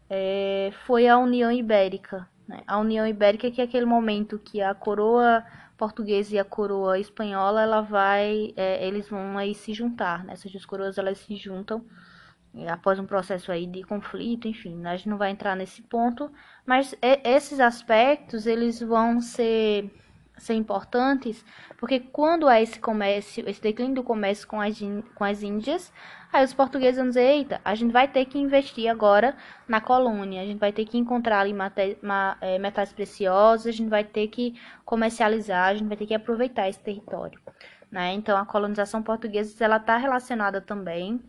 é, 0.09 0.71
foi 0.85 1.07
a 1.07 1.17
União 1.17 1.50
Ibérica. 1.50 2.27
Né? 2.45 2.61
A 2.67 2.77
União 2.77 3.07
Ibérica 3.07 3.50
que 3.50 3.61
é 3.61 3.63
aquele 3.63 3.85
momento 3.85 4.38
que 4.38 4.61
a 4.61 4.73
coroa 4.73 5.45
portuguesa 5.81 6.35
e 6.35 6.38
a 6.38 6.45
coroa 6.45 7.00
espanhola 7.00 7.63
ela 7.63 7.81
vai, 7.81 8.53
é, 8.55 8.88
eles 8.88 9.09
vão 9.09 9.35
aí 9.35 9.55
se 9.55 9.73
juntar. 9.73 10.23
Né? 10.23 10.33
Essas 10.33 10.51
duas 10.51 10.63
coroas 10.63 11.00
elas 11.00 11.17
se 11.17 11.35
juntam 11.35 11.83
é, 12.53 12.69
após 12.69 13.00
um 13.00 13.05
processo 13.07 13.51
aí 13.51 13.65
de 13.65 13.81
conflito, 13.81 14.47
enfim, 14.47 14.85
a 14.85 14.95
gente 14.95 15.09
não 15.09 15.17
vai 15.17 15.31
entrar 15.31 15.55
nesse 15.55 15.81
ponto, 15.81 16.31
mas 16.67 16.93
esses 17.23 17.59
aspectos 17.59 18.45
eles 18.45 18.79
vão 18.79 19.19
ser 19.21 19.89
ser 20.38 20.53
importantes, 20.55 21.45
porque 21.77 22.00
quando 22.00 22.47
há 22.47 22.59
esse 22.59 22.79
comércio, 22.79 23.47
esse 23.47 23.61
declínio 23.61 23.95
do 23.95 24.03
comércio 24.03 24.47
com 24.47 24.59
as, 24.59 24.79
com 25.13 25.23
as 25.23 25.43
Índias, 25.43 25.93
aí 26.31 26.43
os 26.43 26.53
portugueses 26.53 26.97
vão 26.97 27.07
dizer, 27.07 27.21
eita, 27.23 27.61
a 27.63 27.75
gente 27.75 27.91
vai 27.91 28.07
ter 28.07 28.25
que 28.25 28.38
investir 28.38 28.89
agora 28.89 29.35
na 29.67 29.81
colônia, 29.81 30.41
a 30.41 30.45
gente 30.45 30.59
vai 30.59 30.71
ter 30.71 30.85
que 30.85 30.97
encontrar 30.97 31.39
ali 31.41 31.53
é, 32.39 32.57
metais 32.57 32.93
preciosos, 32.93 33.67
a 33.67 33.71
gente 33.71 33.89
vai 33.89 34.03
ter 34.03 34.27
que 34.27 34.59
comercializar, 34.85 35.69
a 35.69 35.73
gente 35.73 35.88
vai 35.88 35.97
ter 35.97 36.05
que 36.05 36.13
aproveitar 36.13 36.69
esse 36.69 36.79
território. 36.79 37.39
Né? 37.91 38.13
Então, 38.13 38.38
a 38.38 38.45
colonização 38.45 39.03
portuguesa 39.03 39.63
ela 39.63 39.77
está 39.77 39.97
relacionada 39.97 40.61
também, 40.61 41.21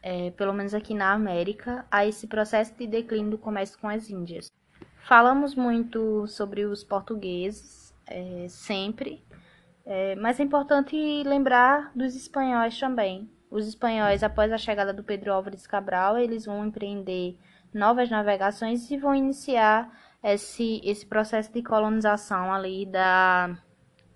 é, 0.00 0.30
pelo 0.30 0.52
menos 0.52 0.74
aqui 0.74 0.94
na 0.94 1.12
América, 1.12 1.84
a 1.90 2.06
esse 2.06 2.26
processo 2.26 2.74
de 2.76 2.86
declínio 2.86 3.32
do 3.32 3.38
comércio 3.38 3.78
com 3.78 3.88
as 3.88 4.08
Índias. 4.08 4.52
Falamos 4.98 5.54
muito 5.54 6.26
sobre 6.28 6.64
os 6.64 6.84
portugueses, 6.84 7.94
é, 8.06 8.46
sempre. 8.48 9.24
É, 9.84 10.14
mas 10.16 10.40
é 10.40 10.42
importante 10.42 10.96
lembrar 11.24 11.90
dos 11.94 12.14
espanhóis 12.14 12.78
também. 12.78 13.28
Os 13.54 13.68
espanhóis, 13.68 14.24
após 14.24 14.50
a 14.50 14.58
chegada 14.58 14.92
do 14.92 15.04
Pedro 15.04 15.32
Álvares 15.32 15.64
Cabral, 15.64 16.18
eles 16.18 16.44
vão 16.44 16.66
empreender 16.66 17.38
novas 17.72 18.10
navegações 18.10 18.90
e 18.90 18.96
vão 18.96 19.14
iniciar 19.14 19.96
esse, 20.24 20.80
esse 20.82 21.06
processo 21.06 21.52
de 21.52 21.62
colonização 21.62 22.52
ali 22.52 22.84
da, 22.84 23.56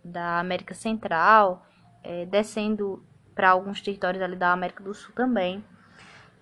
da 0.04 0.40
América 0.40 0.74
Central, 0.74 1.64
é, 2.02 2.26
descendo 2.26 3.00
para 3.32 3.50
alguns 3.50 3.80
territórios 3.80 4.20
ali 4.20 4.34
da 4.34 4.50
América 4.50 4.82
do 4.82 4.92
Sul 4.92 5.14
também. 5.14 5.64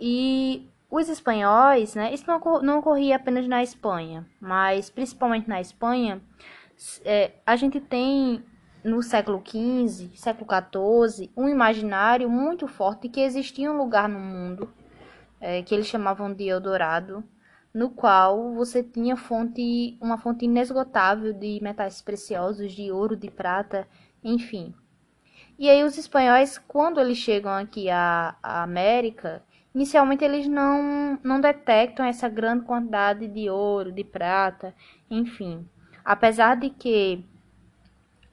E 0.00 0.66
os 0.90 1.10
espanhóis, 1.10 1.94
né, 1.94 2.14
isso 2.14 2.24
não, 2.26 2.40
não 2.62 2.78
ocorria 2.78 3.16
apenas 3.16 3.46
na 3.46 3.62
Espanha, 3.62 4.26
mas 4.40 4.88
principalmente 4.88 5.46
na 5.46 5.60
Espanha, 5.60 6.22
é, 7.04 7.32
a 7.44 7.56
gente 7.56 7.78
tem 7.78 8.42
no 8.86 9.02
século 9.02 9.42
XV, 9.44 10.12
século 10.14 10.46
XIV, 10.48 11.28
um 11.36 11.48
imaginário 11.48 12.30
muito 12.30 12.68
forte 12.68 13.08
que 13.08 13.20
existia 13.20 13.70
um 13.70 13.76
lugar 13.76 14.08
no 14.08 14.20
mundo 14.20 14.72
é, 15.40 15.60
que 15.60 15.74
eles 15.74 15.88
chamavam 15.88 16.32
de 16.32 16.44
Eldorado, 16.44 17.24
no 17.74 17.90
qual 17.90 18.54
você 18.54 18.84
tinha 18.84 19.16
fonte, 19.16 19.98
uma 20.00 20.16
fonte 20.16 20.44
inesgotável 20.44 21.32
de 21.32 21.58
metais 21.60 22.00
preciosos, 22.00 22.72
de 22.72 22.92
ouro, 22.92 23.16
de 23.16 23.28
prata, 23.28 23.88
enfim. 24.22 24.72
E 25.58 25.68
aí 25.68 25.82
os 25.82 25.98
espanhóis, 25.98 26.56
quando 26.56 27.00
eles 27.00 27.18
chegam 27.18 27.52
aqui 27.52 27.90
à, 27.90 28.36
à 28.40 28.62
América, 28.62 29.42
inicialmente 29.74 30.24
eles 30.24 30.46
não, 30.46 31.18
não 31.24 31.40
detectam 31.40 32.06
essa 32.06 32.28
grande 32.28 32.64
quantidade 32.64 33.26
de 33.26 33.50
ouro, 33.50 33.90
de 33.90 34.04
prata, 34.04 34.72
enfim. 35.10 35.68
Apesar 36.04 36.54
de 36.54 36.70
que 36.70 37.24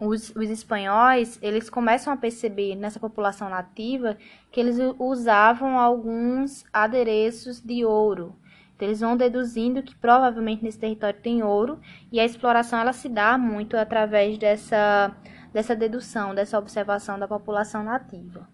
os, 0.06 0.36
os 0.36 0.50
espanhóis, 0.50 1.40
eles 1.42 1.70
começam 1.70 2.12
a 2.12 2.18
perceber 2.18 2.76
nessa 2.76 3.00
população 3.00 3.50
nativa 3.50 4.18
que 4.52 4.60
eles 4.60 4.78
usavam 5.00 5.80
alguns 5.80 6.66
adereços 6.72 7.62
de 7.62 7.86
ouro. 7.86 8.36
Então, 8.76 8.88
eles 8.88 9.00
vão 9.00 9.16
deduzindo 9.16 9.84
que 9.84 9.96
provavelmente 9.96 10.64
nesse 10.64 10.80
território 10.80 11.20
tem 11.20 11.44
ouro 11.44 11.80
e 12.12 12.20
a 12.20 12.26
exploração 12.26 12.80
ela 12.80 12.94
se 12.94 13.08
dá 13.08 13.38
muito 13.38 13.78
através 13.78 14.38
dessa, 14.38 15.16
dessa 15.54 15.76
dedução, 15.76 16.34
dessa 16.34 16.58
observação 16.58 17.18
da 17.18 17.28
população 17.28 17.84
nativa. 17.84 18.48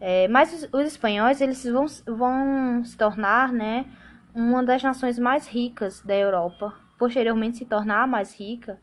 É, 0.00 0.28
mas 0.28 0.52
os, 0.52 0.68
os, 0.72 0.86
espanhóis 0.86 1.40
eles 1.40 1.64
vão, 1.64 1.86
vão 2.06 2.84
se 2.84 2.96
tornar 2.96 3.52
né, 3.52 3.86
uma 4.34 4.62
das 4.62 4.82
nações 4.82 5.18
mais 5.18 5.46
ricas 5.46 6.02
da 6.02 6.14
Europa, 6.14 6.74
posteriormente 6.98 7.58
se 7.58 7.64
tornar 7.64 8.02
a 8.02 8.06
mais 8.06 8.38
rica 8.38 8.78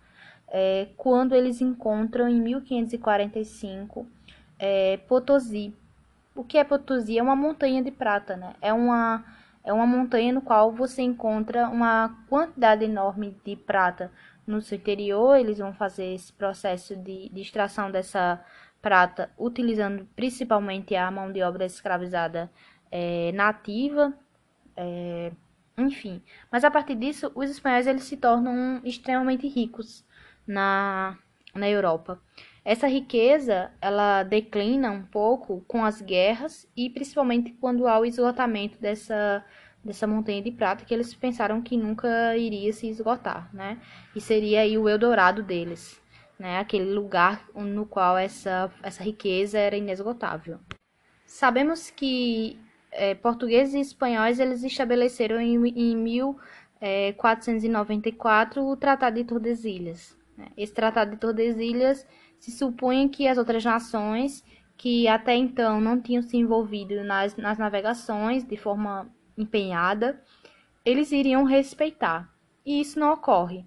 é, 0.51 0.87
quando 0.97 1.33
eles 1.33 1.61
encontram 1.61 2.27
em 2.27 2.41
1545 2.41 4.07
é, 4.57 4.97
Potosí. 5.07 5.73
O 6.35 6.43
que 6.43 6.57
é 6.57 6.63
Potosí? 6.63 7.17
É 7.17 7.23
uma 7.23 7.35
montanha 7.35 7.81
de 7.83 7.91
prata, 7.91 8.35
né? 8.35 8.55
É 8.61 8.73
uma, 8.73 9.23
é 9.63 9.71
uma 9.71 9.85
montanha 9.85 10.33
no 10.33 10.41
qual 10.41 10.71
você 10.71 11.01
encontra 11.01 11.69
uma 11.69 12.15
quantidade 12.27 12.83
enorme 12.83 13.37
de 13.45 13.55
prata 13.55 14.11
no 14.45 14.61
seu 14.61 14.77
interior. 14.77 15.37
Eles 15.37 15.59
vão 15.59 15.73
fazer 15.73 16.13
esse 16.13 16.33
processo 16.33 16.95
de, 16.95 17.29
de 17.29 17.41
extração 17.41 17.91
dessa 17.91 18.43
prata 18.81 19.29
utilizando 19.37 20.07
principalmente 20.15 20.95
a 20.95 21.11
mão 21.11 21.31
de 21.31 21.41
obra 21.41 21.65
escravizada 21.65 22.49
é, 22.91 23.31
nativa. 23.33 24.13
É, 24.75 25.31
enfim, 25.77 26.21
mas 26.51 26.63
a 26.63 26.71
partir 26.71 26.95
disso, 26.95 27.31
os 27.35 27.49
espanhóis 27.49 27.87
eles 27.87 28.03
se 28.03 28.17
tornam 28.17 28.81
extremamente 28.83 29.47
ricos 29.47 30.05
na, 30.49 31.15
na 31.53 31.69
Europa. 31.69 32.19
Essa 32.65 32.87
riqueza 32.87 33.71
ela 33.79 34.23
declina 34.23 34.89
um 34.91 35.03
pouco 35.03 35.63
com 35.67 35.85
as 35.85 36.01
guerras 36.01 36.67
e 36.75 36.89
principalmente 36.89 37.51
quando 37.53 37.87
há 37.87 37.99
o 37.99 38.05
esgotamento 38.05 38.77
dessa, 38.79 39.45
dessa 39.83 40.07
montanha 40.07 40.41
de 40.41 40.51
prata 40.51 40.83
que 40.83 40.93
eles 40.93 41.13
pensaram 41.13 41.61
que 41.61 41.77
nunca 41.77 42.35
iria 42.35 42.73
se 42.73 42.87
esgotar, 42.87 43.49
né? 43.53 43.79
E 44.15 44.21
seria 44.21 44.61
aí 44.61 44.75
o 44.77 44.89
Eldorado 44.89 45.43
deles, 45.43 46.01
né? 46.37 46.59
Aquele 46.59 46.91
lugar 46.91 47.47
no 47.55 47.85
qual 47.85 48.17
essa, 48.17 48.69
essa 48.83 49.03
riqueza 49.03 49.57
era 49.57 49.77
inesgotável. 49.77 50.59
Sabemos 51.25 51.89
que 51.91 52.59
é, 52.91 53.13
portugueses 53.13 53.75
e 53.75 53.79
espanhóis 53.79 54.39
eles 54.39 54.63
estabeleceram 54.63 55.39
em, 55.39 55.55
em 55.69 55.95
1494 55.95 58.59
é, 58.59 58.63
o 58.63 58.75
Tratado 58.75 59.15
de 59.15 59.23
Tordesilhas? 59.23 60.18
Esse 60.57 60.73
Tratado 60.73 61.11
de 61.11 61.17
Tordesilhas 61.17 62.05
se 62.39 62.51
supunha 62.51 63.09
que 63.09 63.27
as 63.27 63.37
outras 63.37 63.63
nações 63.63 64.43
que 64.77 65.09
até 65.09 65.35
então 65.35 65.81
não 65.81 65.99
tinham 65.99 66.23
se 66.23 66.37
envolvido 66.37 67.03
nas, 67.03 67.35
nas 67.35 67.57
navegações 67.57 68.45
de 68.45 68.55
forma 68.55 69.09
empenhada, 69.37 70.21
eles 70.85 71.11
iriam 71.11 71.43
respeitar. 71.43 72.33
E 72.65 72.79
isso 72.79 72.97
não 72.97 73.11
ocorre. 73.11 73.65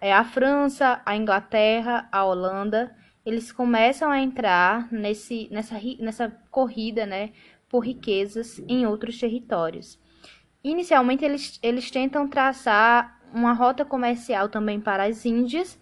É, 0.00 0.12
a 0.12 0.24
França, 0.24 1.02
a 1.04 1.14
Inglaterra, 1.16 2.08
a 2.10 2.24
Holanda, 2.24 2.96
eles 3.26 3.52
começam 3.52 4.10
a 4.10 4.20
entrar 4.20 4.90
nesse, 4.90 5.48
nessa, 5.50 5.78
nessa 5.98 6.30
corrida 6.50 7.04
né, 7.04 7.32
por 7.68 7.80
riquezas 7.80 8.58
em 8.66 8.86
outros 8.86 9.18
territórios. 9.18 9.98
Inicialmente, 10.62 11.24
eles, 11.24 11.58
eles 11.62 11.90
tentam 11.90 12.26
traçar 12.26 13.20
uma 13.34 13.52
rota 13.52 13.84
comercial 13.84 14.48
também 14.48 14.80
para 14.80 15.04
as 15.04 15.26
Índias, 15.26 15.78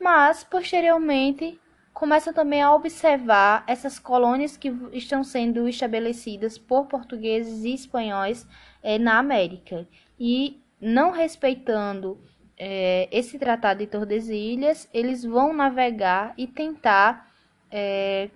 mas 0.00 0.44
posteriormente 0.44 1.60
começam 1.92 2.32
também 2.32 2.60
a 2.60 2.74
observar 2.74 3.64
essas 3.66 3.98
colônias 3.98 4.56
que 4.56 4.68
estão 4.92 5.24
sendo 5.24 5.66
estabelecidas 5.68 6.58
por 6.58 6.86
portugueses 6.86 7.64
e 7.64 7.72
espanhóis 7.72 8.46
é, 8.82 8.98
na 8.98 9.18
América 9.18 9.88
e 10.20 10.62
não 10.80 11.10
respeitando 11.10 12.20
é, 12.58 13.08
esse 13.10 13.38
tratado 13.38 13.80
de 13.80 13.86
Tordesilhas, 13.86 14.88
eles 14.92 15.24
vão 15.24 15.52
navegar 15.52 16.34
e 16.36 16.46
tentar 16.46 17.30
é, 17.70 18.30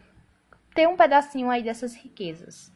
ter 0.75 0.87
um 0.89 0.97
pedacinho 0.97 1.51
aí 1.51 1.63
dessas 1.63 1.95
riquezas. 1.95 2.73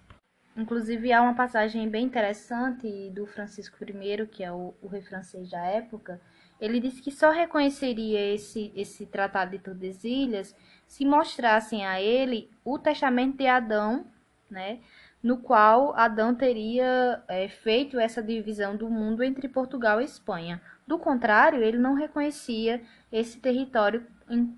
Inclusive 0.57 1.13
há 1.13 1.21
uma 1.21 1.35
passagem 1.35 1.89
bem 1.89 2.05
interessante 2.05 3.11
do 3.11 3.27
Francisco 3.27 3.77
I, 3.83 4.27
que 4.27 4.45
é 4.45 4.53
o, 4.53 4.75
o 4.81 4.87
rei 4.87 5.03
francês 5.03 5.51
da 5.51 5.65
época, 5.65 6.21
ele 6.61 6.81
disse 6.81 7.03
que 7.03 7.11
só 7.11 7.31
reconheceria 7.31 8.35
esse, 8.35 8.73
esse 8.75 9.07
tratado 9.07 9.51
de 9.53 9.59
Tordesilhas 9.59 10.55
se 10.87 11.05
mostrassem 11.05 11.85
a 11.85 12.01
ele 12.01 12.51
o 12.65 12.79
testamento 12.79 13.37
de 13.37 13.47
Adão, 13.47 14.07
né, 14.51 14.79
no 15.23 15.39
qual 15.39 15.95
Adão 15.97 16.35
teria 16.35 17.23
é, 17.29 17.49
feito 17.49 17.99
essa 17.99 18.23
divisão 18.23 18.77
do 18.77 18.89
mundo 18.89 19.23
entre 19.23 19.49
Portugal 19.49 20.01
e 20.01 20.05
Espanha. 20.05 20.61
Do 20.87 20.99
contrário, 20.99 21.63
ele 21.63 21.79
não 21.79 21.95
reconhecia 21.95 22.83
esse 23.11 23.39
território 23.41 24.07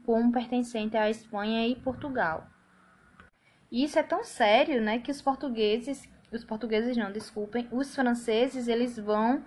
como 0.05 0.33
pertencente 0.33 0.97
à 0.97 1.09
Espanha 1.09 1.67
e 1.69 1.77
Portugal. 1.77 2.47
E 3.71 3.85
isso 3.85 3.99
é 3.99 4.03
tão 4.03 4.25
sério, 4.25 4.81
né, 4.81 4.99
que 4.99 5.11
os 5.11 5.23
portugueses, 5.23 6.09
os 6.33 6.45
portugueses 6.45 6.97
não, 6.97 7.13
desculpem, 7.13 7.69
os 7.71 7.95
franceses, 7.95 8.69
eles 8.69 8.99
vão 8.99 9.43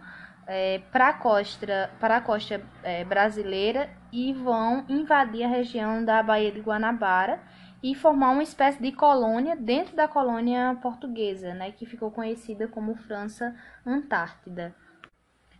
é, 0.51 0.79
para 0.91 1.09
a 1.09 1.13
costa, 1.13 1.91
para 1.99 2.17
a 2.17 2.21
costa 2.21 2.59
é, 2.81 3.05
brasileira 3.05 3.87
e 4.11 4.33
vão 4.33 4.83
invadir 4.89 5.43
a 5.43 5.47
região 5.47 6.03
da 6.03 6.23
Baía 6.23 6.51
de 6.51 6.59
Guanabara 6.59 7.39
e 7.83 7.93
formar 7.93 8.31
uma 8.31 8.41
espécie 8.41 8.81
de 8.81 8.91
colônia 8.91 9.55
dentro 9.55 9.95
da 9.95 10.07
colônia 10.07 10.75
portuguesa, 10.81 11.53
né, 11.53 11.71
que 11.71 11.85
ficou 11.85 12.09
conhecida 12.09 12.67
como 12.67 12.95
França 12.95 13.55
Antártida. 13.85 14.75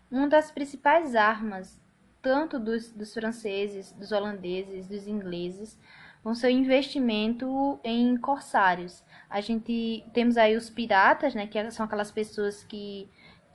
Uma 0.10 0.28
das 0.28 0.50
principais 0.50 1.16
armas, 1.16 1.80
tanto 2.20 2.60
dos, 2.60 2.92
dos 2.92 3.14
franceses, 3.14 3.92
dos 3.92 4.12
holandeses, 4.12 4.88
dos 4.88 5.08
ingleses, 5.08 5.80
vão 6.24 6.34
ser 6.34 6.48
o 6.48 6.50
investimento 6.50 7.80
em 7.84 8.18
corsários. 8.18 9.04
A 9.30 9.40
gente 9.40 10.04
temos 10.14 10.36
aí 10.36 10.58
os 10.58 10.68
piratas, 10.68 11.36
né, 11.36 11.46
que 11.46 11.70
são 11.70 11.86
aquelas 11.86 12.12
pessoas 12.12 12.64
que 12.64 13.08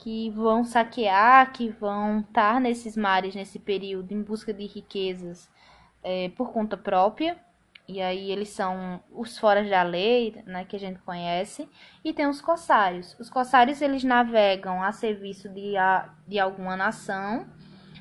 que 0.04 0.28
vão 0.28 0.64
saquear, 0.64 1.50
que 1.50 1.70
vão 1.70 2.20
estar 2.20 2.60
nesses 2.60 2.94
mares 2.94 3.34
nesse 3.34 3.58
período 3.58 4.12
em 4.12 4.22
busca 4.22 4.52
de 4.52 4.66
riquezas 4.66 5.50
é, 6.02 6.28
por 6.36 6.52
conta 6.52 6.76
própria. 6.76 7.38
E 7.88 8.02
aí 8.02 8.30
eles 8.30 8.50
são 8.50 9.02
os 9.10 9.38
foras 9.38 9.66
da 9.70 9.82
lei, 9.82 10.42
né, 10.44 10.66
que 10.66 10.76
a 10.76 10.78
gente 10.78 10.98
conhece, 11.00 11.66
e 12.04 12.12
tem 12.12 12.26
os 12.26 12.42
corsários. 12.42 13.16
Os 13.18 13.30
corsários 13.30 13.80
eles 13.80 14.04
navegam 14.04 14.82
a 14.82 14.92
serviço 14.92 15.48
de, 15.48 15.74
a, 15.78 16.10
de 16.28 16.38
alguma 16.38 16.76
nação. 16.76 17.46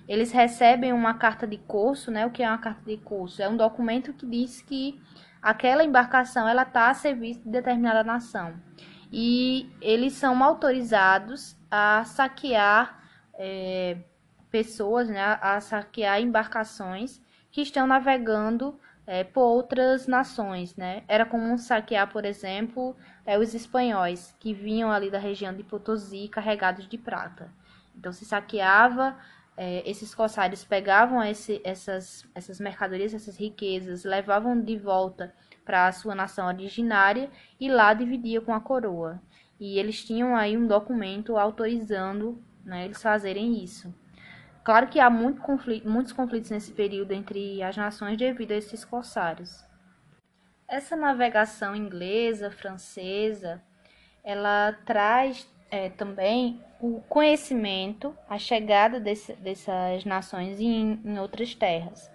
Eles 0.05 0.33
recebem 0.33 0.91
uma 0.91 1.13
carta 1.13 1.47
de 1.47 1.57
curso, 1.57 2.11
né? 2.11 2.25
O 2.25 2.31
que 2.31 2.43
é 2.43 2.49
uma 2.49 2.57
carta 2.57 2.83
de 2.85 2.97
curso? 2.97 3.41
É 3.41 3.47
um 3.47 3.55
documento 3.55 4.11
que 4.11 4.25
diz 4.25 4.61
que 4.61 5.01
aquela 5.41 5.85
embarcação 5.85 6.49
ela 6.49 6.63
está 6.63 6.89
a 6.89 6.93
serviço 6.93 7.39
de 7.43 7.49
determinada 7.49 8.03
nação. 8.03 8.55
E 9.09 9.69
eles 9.79 10.13
são 10.13 10.43
autorizados 10.43 11.55
a 11.75 12.05
saquear 12.05 13.03
é, 13.33 13.97
pessoas, 14.51 15.09
né, 15.09 15.39
a 15.41 15.59
saquear 15.59 16.21
embarcações 16.21 17.19
que 17.51 17.61
estão 17.61 17.87
navegando 17.87 18.79
é, 19.07 19.23
por 19.23 19.41
outras 19.41 20.05
nações, 20.05 20.75
né? 20.75 21.03
Era 21.07 21.25
comum 21.25 21.57
saquear, 21.57 22.11
por 22.11 22.25
exemplo, 22.25 22.95
é, 23.25 23.39
os 23.39 23.55
espanhóis 23.55 24.35
que 24.39 24.53
vinham 24.53 24.91
ali 24.91 25.09
da 25.09 25.17
região 25.17 25.51
de 25.51 25.63
Potosí 25.63 26.27
carregados 26.27 26.87
de 26.87 26.95
prata. 26.95 27.51
Então 27.97 28.13
se 28.13 28.23
saqueava, 28.23 29.17
é, 29.57 29.81
esses 29.89 30.13
corsários 30.13 30.63
pegavam 30.63 31.23
esse, 31.23 31.59
essas, 31.63 32.23
essas 32.35 32.59
mercadorias, 32.59 33.15
essas 33.15 33.35
riquezas, 33.35 34.03
levavam 34.03 34.61
de 34.61 34.77
volta 34.77 35.33
para 35.65 35.87
a 35.87 35.91
sua 35.91 36.13
nação 36.13 36.45
originária 36.45 37.31
e 37.59 37.67
lá 37.67 37.95
dividia 37.95 38.41
com 38.41 38.53
a 38.53 38.61
coroa 38.61 39.19
e 39.63 39.79
eles 39.79 40.03
tinham 40.03 40.35
aí 40.35 40.57
um 40.57 40.67
documento 40.67 41.37
autorizando 41.37 42.37
né, 42.65 42.83
eles 42.83 43.01
fazerem 43.01 43.63
isso. 43.63 43.95
Claro 44.61 44.87
que 44.87 44.99
há 44.99 45.09
muito 45.09 45.41
conflito, 45.41 45.89
muitos 45.89 46.11
conflitos 46.11 46.51
nesse 46.51 46.73
período 46.73 47.13
entre 47.13 47.63
as 47.63 47.77
nações 47.77 48.17
devido 48.17 48.51
a 48.51 48.57
esses 48.57 48.83
corsários. 48.83 49.63
Essa 50.67 50.97
navegação 50.97 51.73
inglesa, 51.73 52.51
francesa, 52.51 53.63
ela 54.21 54.73
traz 54.85 55.49
é, 55.71 55.89
também 55.89 56.61
o 56.81 56.99
conhecimento, 57.07 58.13
a 58.27 58.37
chegada 58.37 58.99
desse, 58.99 59.31
dessas 59.35 60.03
nações 60.03 60.59
em, 60.59 60.99
em 61.05 61.19
outras 61.19 61.55
terras. 61.55 62.11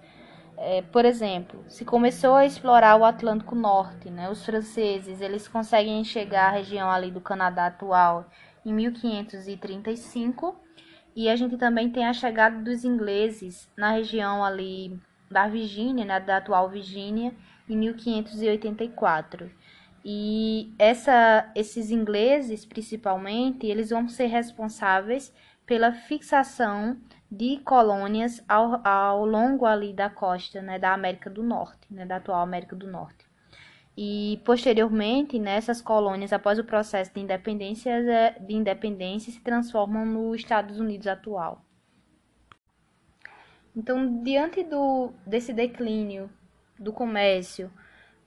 É, 0.61 0.83
por 0.83 1.05
exemplo, 1.05 1.64
se 1.68 1.85
começou 1.85 2.35
a 2.35 2.44
explorar 2.44 2.97
o 2.97 3.05
Atlântico 3.05 3.55
Norte, 3.55 4.11
né, 4.11 4.29
os 4.29 4.44
franceses 4.44 5.21
eles 5.21 5.47
conseguem 5.47 6.03
chegar 6.03 6.49
à 6.49 6.51
região 6.51 6.90
ali 6.90 7.12
do 7.12 7.21
Canadá 7.21 7.66
atual 7.66 8.29
em 8.66 8.73
1535 8.73 10.57
e 11.14 11.29
a 11.29 11.37
gente 11.37 11.57
também 11.57 11.90
tem 11.90 12.07
a 12.07 12.12
chegada 12.12 12.61
dos 12.61 12.85
ingleses 12.85 13.71
na 13.77 13.92
região 13.92 14.44
ali 14.44 15.01
da 15.31 15.47
Virgínia, 15.47 16.05
né, 16.05 16.18
da 16.18 16.38
atual 16.38 16.68
Virgínia, 16.68 17.33
em 17.68 17.77
1584. 17.77 19.51
E 20.05 20.73
essa, 20.77 21.51
esses 21.55 21.90
ingleses, 21.90 22.64
principalmente, 22.64 23.66
eles 23.66 23.90
vão 23.90 24.09
ser 24.09 24.27
responsáveis 24.27 25.33
pela 25.66 25.92
fixação 25.92 26.97
de 27.31 27.59
colônias 27.59 28.43
ao, 28.49 28.81
ao 28.87 29.25
longo 29.25 29.67
ali 29.67 29.93
da 29.93 30.09
costa, 30.09 30.62
né, 30.62 30.79
da 30.79 30.95
América 30.95 31.29
do 31.29 31.43
Norte, 31.43 31.93
né, 31.93 32.07
da 32.07 32.17
atual 32.17 32.41
América 32.41 32.75
do 32.75 32.87
Norte. 32.87 33.27
E 33.97 34.41
posteriormente, 34.45 35.38
nessas 35.38 35.79
né, 35.79 35.85
colônias, 35.85 36.33
após 36.33 36.59
o 36.59 36.64
processo 36.64 37.12
de 37.12 37.21
independência, 37.21 37.91
é, 37.91 38.38
de 38.38 38.55
independência 38.55 39.33
se 39.33 39.41
transformam 39.41 40.07
nos 40.07 40.37
Estados 40.37 40.79
Unidos 40.79 41.07
atual. 41.07 41.64
Então, 43.77 44.23
diante 44.23 44.62
do, 44.62 45.12
desse 45.27 45.53
declínio 45.53 46.31
do 46.79 46.93
comércio 46.93 47.71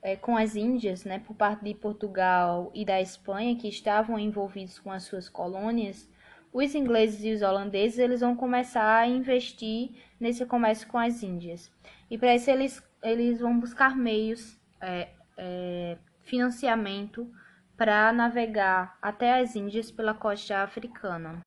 é, 0.02 0.14
com 0.14 0.36
as 0.36 0.56
Índias, 0.56 1.04
né, 1.04 1.18
por 1.20 1.34
parte 1.34 1.64
de 1.64 1.74
Portugal 1.74 2.70
e 2.74 2.84
da 2.84 3.00
Espanha, 3.00 3.56
que 3.56 3.68
estavam 3.68 4.18
envolvidos 4.18 4.78
com 4.78 4.90
as 4.90 5.04
suas 5.04 5.28
colônias, 5.28 6.08
os 6.52 6.74
ingleses 6.74 7.24
e 7.24 7.32
os 7.32 7.42
holandeses 7.42 7.98
eles 7.98 8.20
vão 8.20 8.36
começar 8.36 8.98
a 8.98 9.06
investir 9.06 9.90
nesse 10.20 10.44
comércio 10.44 10.86
com 10.86 10.98
as 10.98 11.22
Índias. 11.22 11.72
E 12.10 12.18
para 12.18 12.34
isso 12.34 12.50
eles, 12.50 12.82
eles 13.02 13.40
vão 13.40 13.58
buscar 13.58 13.96
meios, 13.96 14.60
é, 14.80 15.08
é, 15.36 15.96
financiamento 16.24 17.32
para 17.76 18.12
navegar 18.12 18.98
até 19.00 19.40
as 19.40 19.56
Índias 19.56 19.90
pela 19.90 20.12
costa 20.12 20.58
africana. 20.58 21.40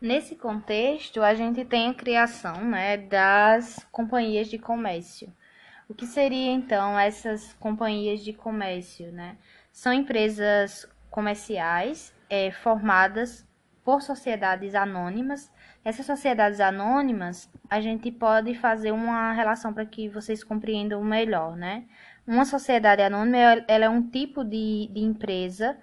Nesse 0.00 0.34
contexto, 0.34 1.22
a 1.22 1.34
gente 1.34 1.64
tem 1.64 1.90
a 1.90 1.94
criação 1.94 2.64
né, 2.64 2.96
das 2.96 3.86
companhias 3.90 4.48
de 4.48 4.58
comércio. 4.58 5.30
O 5.88 5.94
que 5.94 6.06
seria 6.06 6.52
então 6.52 6.98
essas 6.98 7.52
companhias 7.54 8.20
de 8.20 8.32
comércio? 8.32 9.12
Né? 9.12 9.36
São 9.72 9.92
empresas 9.92 10.88
comerciais 11.10 12.14
é, 12.30 12.50
formadas 12.52 13.46
por 13.84 14.02
sociedades 14.02 14.74
anônimas. 14.74 15.50
Essas 15.84 16.06
sociedades 16.06 16.60
anônimas, 16.60 17.50
a 17.68 17.80
gente 17.80 18.10
pode 18.10 18.54
fazer 18.54 18.92
uma 18.92 19.32
relação 19.32 19.72
para 19.72 19.86
que 19.86 20.08
vocês 20.08 20.44
compreendam 20.44 21.02
melhor, 21.02 21.56
né? 21.56 21.84
Uma 22.26 22.44
sociedade 22.44 23.02
anônima 23.02 23.64
ela 23.66 23.86
é 23.86 23.88
um 23.88 24.02
tipo 24.02 24.44
de, 24.44 24.88
de 24.92 25.00
empresa 25.00 25.76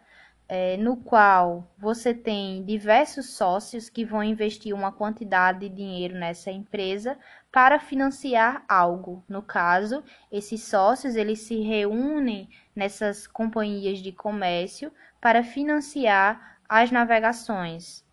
é, 0.50 0.78
no 0.78 0.96
qual 0.96 1.70
você 1.78 2.14
tem 2.14 2.64
diversos 2.64 3.32
sócios 3.32 3.90
que 3.90 4.06
vão 4.06 4.24
investir 4.24 4.74
uma 4.74 4.92
quantidade 4.92 5.68
de 5.68 5.70
dinheiro 5.70 6.16
nessa 6.16 6.50
empresa 6.50 7.18
para 7.52 7.80
financiar 7.80 8.64
algo. 8.68 9.24
No 9.28 9.42
caso, 9.42 10.04
esses 10.32 10.64
sócios 10.64 11.16
eles 11.16 11.42
se 11.42 11.60
reúnem 11.62 12.50
nessas 12.76 13.28
companhias 13.28 14.00
de 14.00 14.12
comércio 14.12 14.92
para 15.20 15.44
financiar 15.44 16.57
as 16.68 16.92
navegações. 16.92 18.06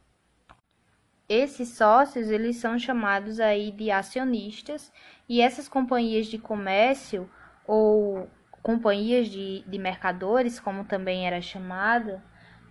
Esses 1.28 1.70
sócios 1.70 2.28
eles 2.28 2.56
são 2.56 2.78
chamados 2.78 3.40
aí 3.40 3.70
de 3.70 3.90
acionistas 3.90 4.92
e 5.28 5.40
essas 5.40 5.68
companhias 5.68 6.26
de 6.26 6.38
comércio 6.38 7.28
ou 7.66 8.28
companhias 8.62 9.28
de, 9.28 9.64
de 9.66 9.78
mercadores, 9.78 10.60
como 10.60 10.84
também 10.84 11.26
era 11.26 11.40
chamada, 11.40 12.22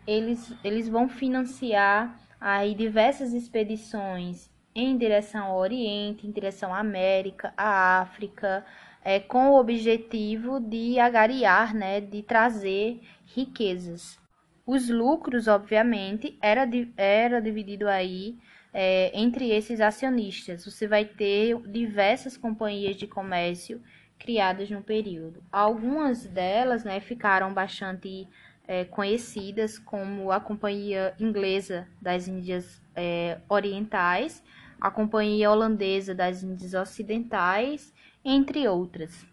eles, 0.08 0.56
eles 0.64 0.88
vão 0.88 1.08
financiar 1.10 2.20
aí 2.40 2.76
diversas 2.76 3.34
expedições 3.34 4.52
em 4.76 4.98
direção 4.98 5.46
ao 5.46 5.58
Oriente, 5.58 6.28
em 6.28 6.32
direção 6.32 6.74
à 6.74 6.80
América, 6.80 7.54
à 7.56 8.02
África, 8.02 8.66
é, 9.04 9.20
com 9.20 9.50
o 9.50 9.60
objetivo 9.60 10.60
de 10.60 11.00
agariar, 11.00 11.76
né, 11.76 12.02
de 12.02 12.24
trazer 12.24 13.02
riquezas. 13.26 14.23
Os 14.66 14.90
lucros, 14.90 15.48
obviamente, 15.48 16.38
era, 16.42 16.68
era 16.96 17.42
dividido 17.42 17.88
aí 17.88 18.38
é, 18.74 19.12
entre 19.14 19.52
esses 19.52 19.82
acionistas. 19.82 20.64
Você 20.66 20.88
vai 20.88 21.04
ter 21.06 21.60
diversas 21.68 22.38
companhias 22.38 22.96
de 22.96 23.06
comércio 23.06 23.82
criadas 24.18 24.70
no 24.70 24.82
período. 24.82 25.44
Algumas 25.52 26.26
delas 26.26 26.86
né, 26.86 27.02
ficaram 27.02 27.54
bastante 27.54 28.28
é, 28.66 28.86
conhecidas, 28.86 29.78
como 29.78 30.32
a 30.32 30.40
Companhia 30.40 31.14
Inglesa 31.20 31.88
das 32.02 32.28
Índias 32.28 32.82
é, 32.96 33.40
Orientais, 33.50 34.42
a 34.80 34.90
Companhia 34.90 35.52
Holandesa 35.52 36.16
das 36.16 36.42
Índias 36.42 36.74
Ocidentais, 36.74 37.94
entre 38.24 38.66
outras. 38.68 39.26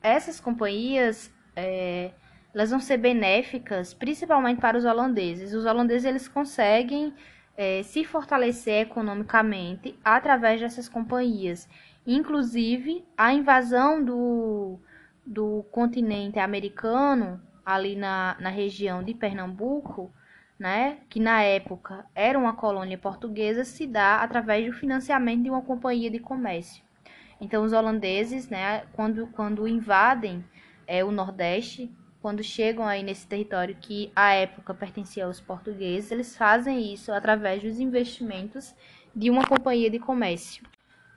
Essas 0.00 0.38
companhias 0.38 1.32
é, 1.56 2.12
elas 2.54 2.70
vão 2.70 2.80
ser 2.80 2.96
benéficas, 2.96 3.92
principalmente 3.92 4.60
para 4.60 4.78
os 4.78 4.84
holandeses. 4.84 5.52
Os 5.52 5.66
holandeses 5.66 6.04
eles 6.04 6.28
conseguem 6.28 7.12
é, 7.56 7.82
se 7.82 8.04
fortalecer 8.04 8.82
economicamente 8.82 9.98
através 10.04 10.60
dessas 10.60 10.88
companhias. 10.88 11.68
Inclusive, 12.06 13.04
a 13.16 13.32
invasão 13.32 14.02
do, 14.02 14.78
do 15.26 15.64
continente 15.70 16.38
americano, 16.38 17.40
ali 17.64 17.96
na, 17.96 18.36
na 18.40 18.48
região 18.48 19.02
de 19.02 19.12
Pernambuco, 19.12 20.10
né, 20.58 20.98
que 21.08 21.20
na 21.20 21.42
época 21.42 22.04
era 22.14 22.38
uma 22.38 22.54
colônia 22.54 22.98
portuguesa, 22.98 23.62
se 23.64 23.86
dá 23.86 24.22
através 24.22 24.66
do 24.66 24.72
financiamento 24.72 25.42
de 25.42 25.50
uma 25.50 25.62
companhia 25.62 26.10
de 26.10 26.18
comércio. 26.18 26.82
Então, 27.40 27.62
os 27.62 27.72
holandeses, 27.72 28.48
né, 28.48 28.84
quando, 28.92 29.26
quando 29.28 29.68
invadem 29.68 30.44
é, 30.86 31.04
o 31.04 31.12
Nordeste, 31.12 31.92
quando 32.20 32.42
chegam 32.42 32.86
aí 32.86 33.02
nesse 33.02 33.26
território 33.26 33.76
que 33.80 34.10
à 34.14 34.32
época 34.32 34.74
pertencia 34.74 35.24
aos 35.24 35.40
portugueses, 35.40 36.10
eles 36.10 36.36
fazem 36.36 36.92
isso 36.92 37.12
através 37.12 37.62
dos 37.62 37.78
investimentos 37.78 38.74
de 39.14 39.30
uma 39.30 39.44
companhia 39.46 39.90
de 39.90 39.98
comércio. 39.98 40.64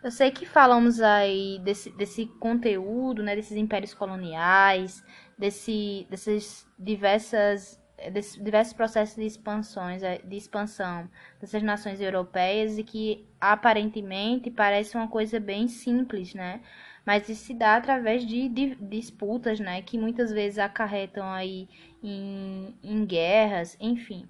Eu 0.04 0.10
sei 0.10 0.32
que 0.32 0.46
falamos 0.46 1.00
aí 1.00 1.60
desse, 1.64 1.92
desse 1.92 2.26
conteúdo, 2.40 3.22
né, 3.22 3.36
desses 3.36 3.56
impérios 3.56 3.94
coloniais, 3.94 5.04
desse, 5.38 6.08
desses 6.10 6.68
diversas 6.78 7.80
desses 8.10 8.42
diversos 8.44 8.74
processos 8.74 9.16
de 9.16 9.26
expansões, 9.26 10.02
é, 10.02 10.18
de 10.18 10.36
expansão 10.36 11.08
dessas 11.40 11.62
nações 11.62 12.02
europeias 12.02 12.80
e 12.80 12.84
que 12.84 13.28
aparentemente 13.40 14.50
parece 14.50 14.96
uma 14.98 15.08
coisa 15.08 15.40
bem 15.40 15.68
simples, 15.68 16.34
né? 16.34 16.62
Mas 17.06 17.28
isso 17.30 17.46
se 17.46 17.54
dá 17.54 17.76
através 17.76 18.26
de, 18.26 18.48
de 18.48 18.76
disputas, 18.76 19.60
né, 19.60 19.82
que 19.82 19.98
muitas 19.98 20.32
vezes 20.32 20.60
acarretam 20.60 21.32
aí 21.32 21.68
em, 22.04 22.76
em 22.84 23.06
guerras, 23.06 23.78
enfim. 23.80 24.28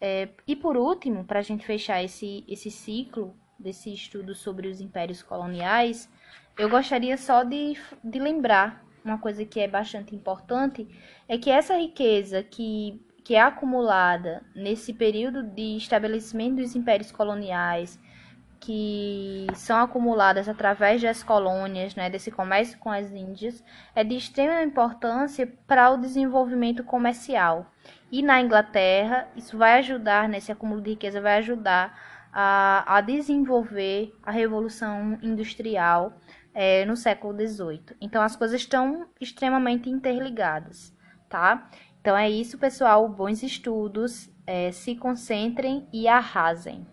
É, 0.00 0.28
e 0.46 0.56
por 0.56 0.76
último, 0.76 1.24
para 1.24 1.40
a 1.40 1.42
gente 1.42 1.66
fechar 1.66 2.02
esse, 2.02 2.44
esse 2.48 2.70
ciclo 2.70 3.34
desse 3.58 3.92
estudo 3.92 4.34
sobre 4.34 4.68
os 4.68 4.80
impérios 4.80 5.22
coloniais, 5.22 6.08
eu 6.58 6.68
gostaria 6.68 7.16
só 7.18 7.44
de, 7.44 7.76
de 8.02 8.18
lembrar 8.18 8.84
uma 9.04 9.18
coisa 9.18 9.44
que 9.44 9.60
é 9.60 9.68
bastante 9.68 10.14
importante, 10.14 10.86
é 11.28 11.38
que 11.38 11.50
essa 11.50 11.76
riqueza 11.76 12.42
que, 12.42 13.00
que 13.24 13.34
é 13.34 13.40
acumulada 13.40 14.42
nesse 14.54 14.92
período 14.92 15.42
de 15.42 15.76
estabelecimento 15.76 16.56
dos 16.56 16.74
impérios 16.74 17.10
coloniais, 17.10 17.98
que 18.60 19.46
são 19.54 19.78
acumuladas 19.78 20.48
através 20.48 21.00
das 21.00 21.22
colônias, 21.22 21.94
né, 21.94 22.10
desse 22.10 22.30
comércio 22.30 22.78
com 22.78 22.90
as 22.90 23.10
Índias, 23.10 23.64
é 23.94 24.04
de 24.04 24.14
extrema 24.14 24.62
importância 24.62 25.50
para 25.66 25.90
o 25.90 25.96
desenvolvimento 25.96 26.84
comercial. 26.84 27.72
E 28.12 28.22
na 28.22 28.40
Inglaterra, 28.40 29.26
isso 29.34 29.56
vai 29.56 29.78
ajudar, 29.78 30.28
nesse 30.28 30.52
acúmulo 30.52 30.82
de 30.82 30.90
riqueza, 30.90 31.22
vai 31.22 31.38
ajudar 31.38 31.98
a, 32.32 32.98
a 32.98 33.00
desenvolver 33.00 34.14
a 34.22 34.30
Revolução 34.30 35.18
Industrial 35.22 36.12
é, 36.52 36.84
no 36.84 36.96
século 36.96 37.32
XVIII. 37.34 37.96
Então, 37.98 38.22
as 38.22 38.36
coisas 38.36 38.60
estão 38.60 39.06
extremamente 39.18 39.88
interligadas, 39.88 40.94
tá? 41.30 41.70
Então, 42.00 42.16
é 42.16 42.28
isso, 42.28 42.58
pessoal. 42.58 43.08
Bons 43.08 43.42
estudos, 43.42 44.30
é, 44.46 44.70
se 44.70 44.94
concentrem 44.96 45.88
e 45.92 46.06
arrasem. 46.06 46.86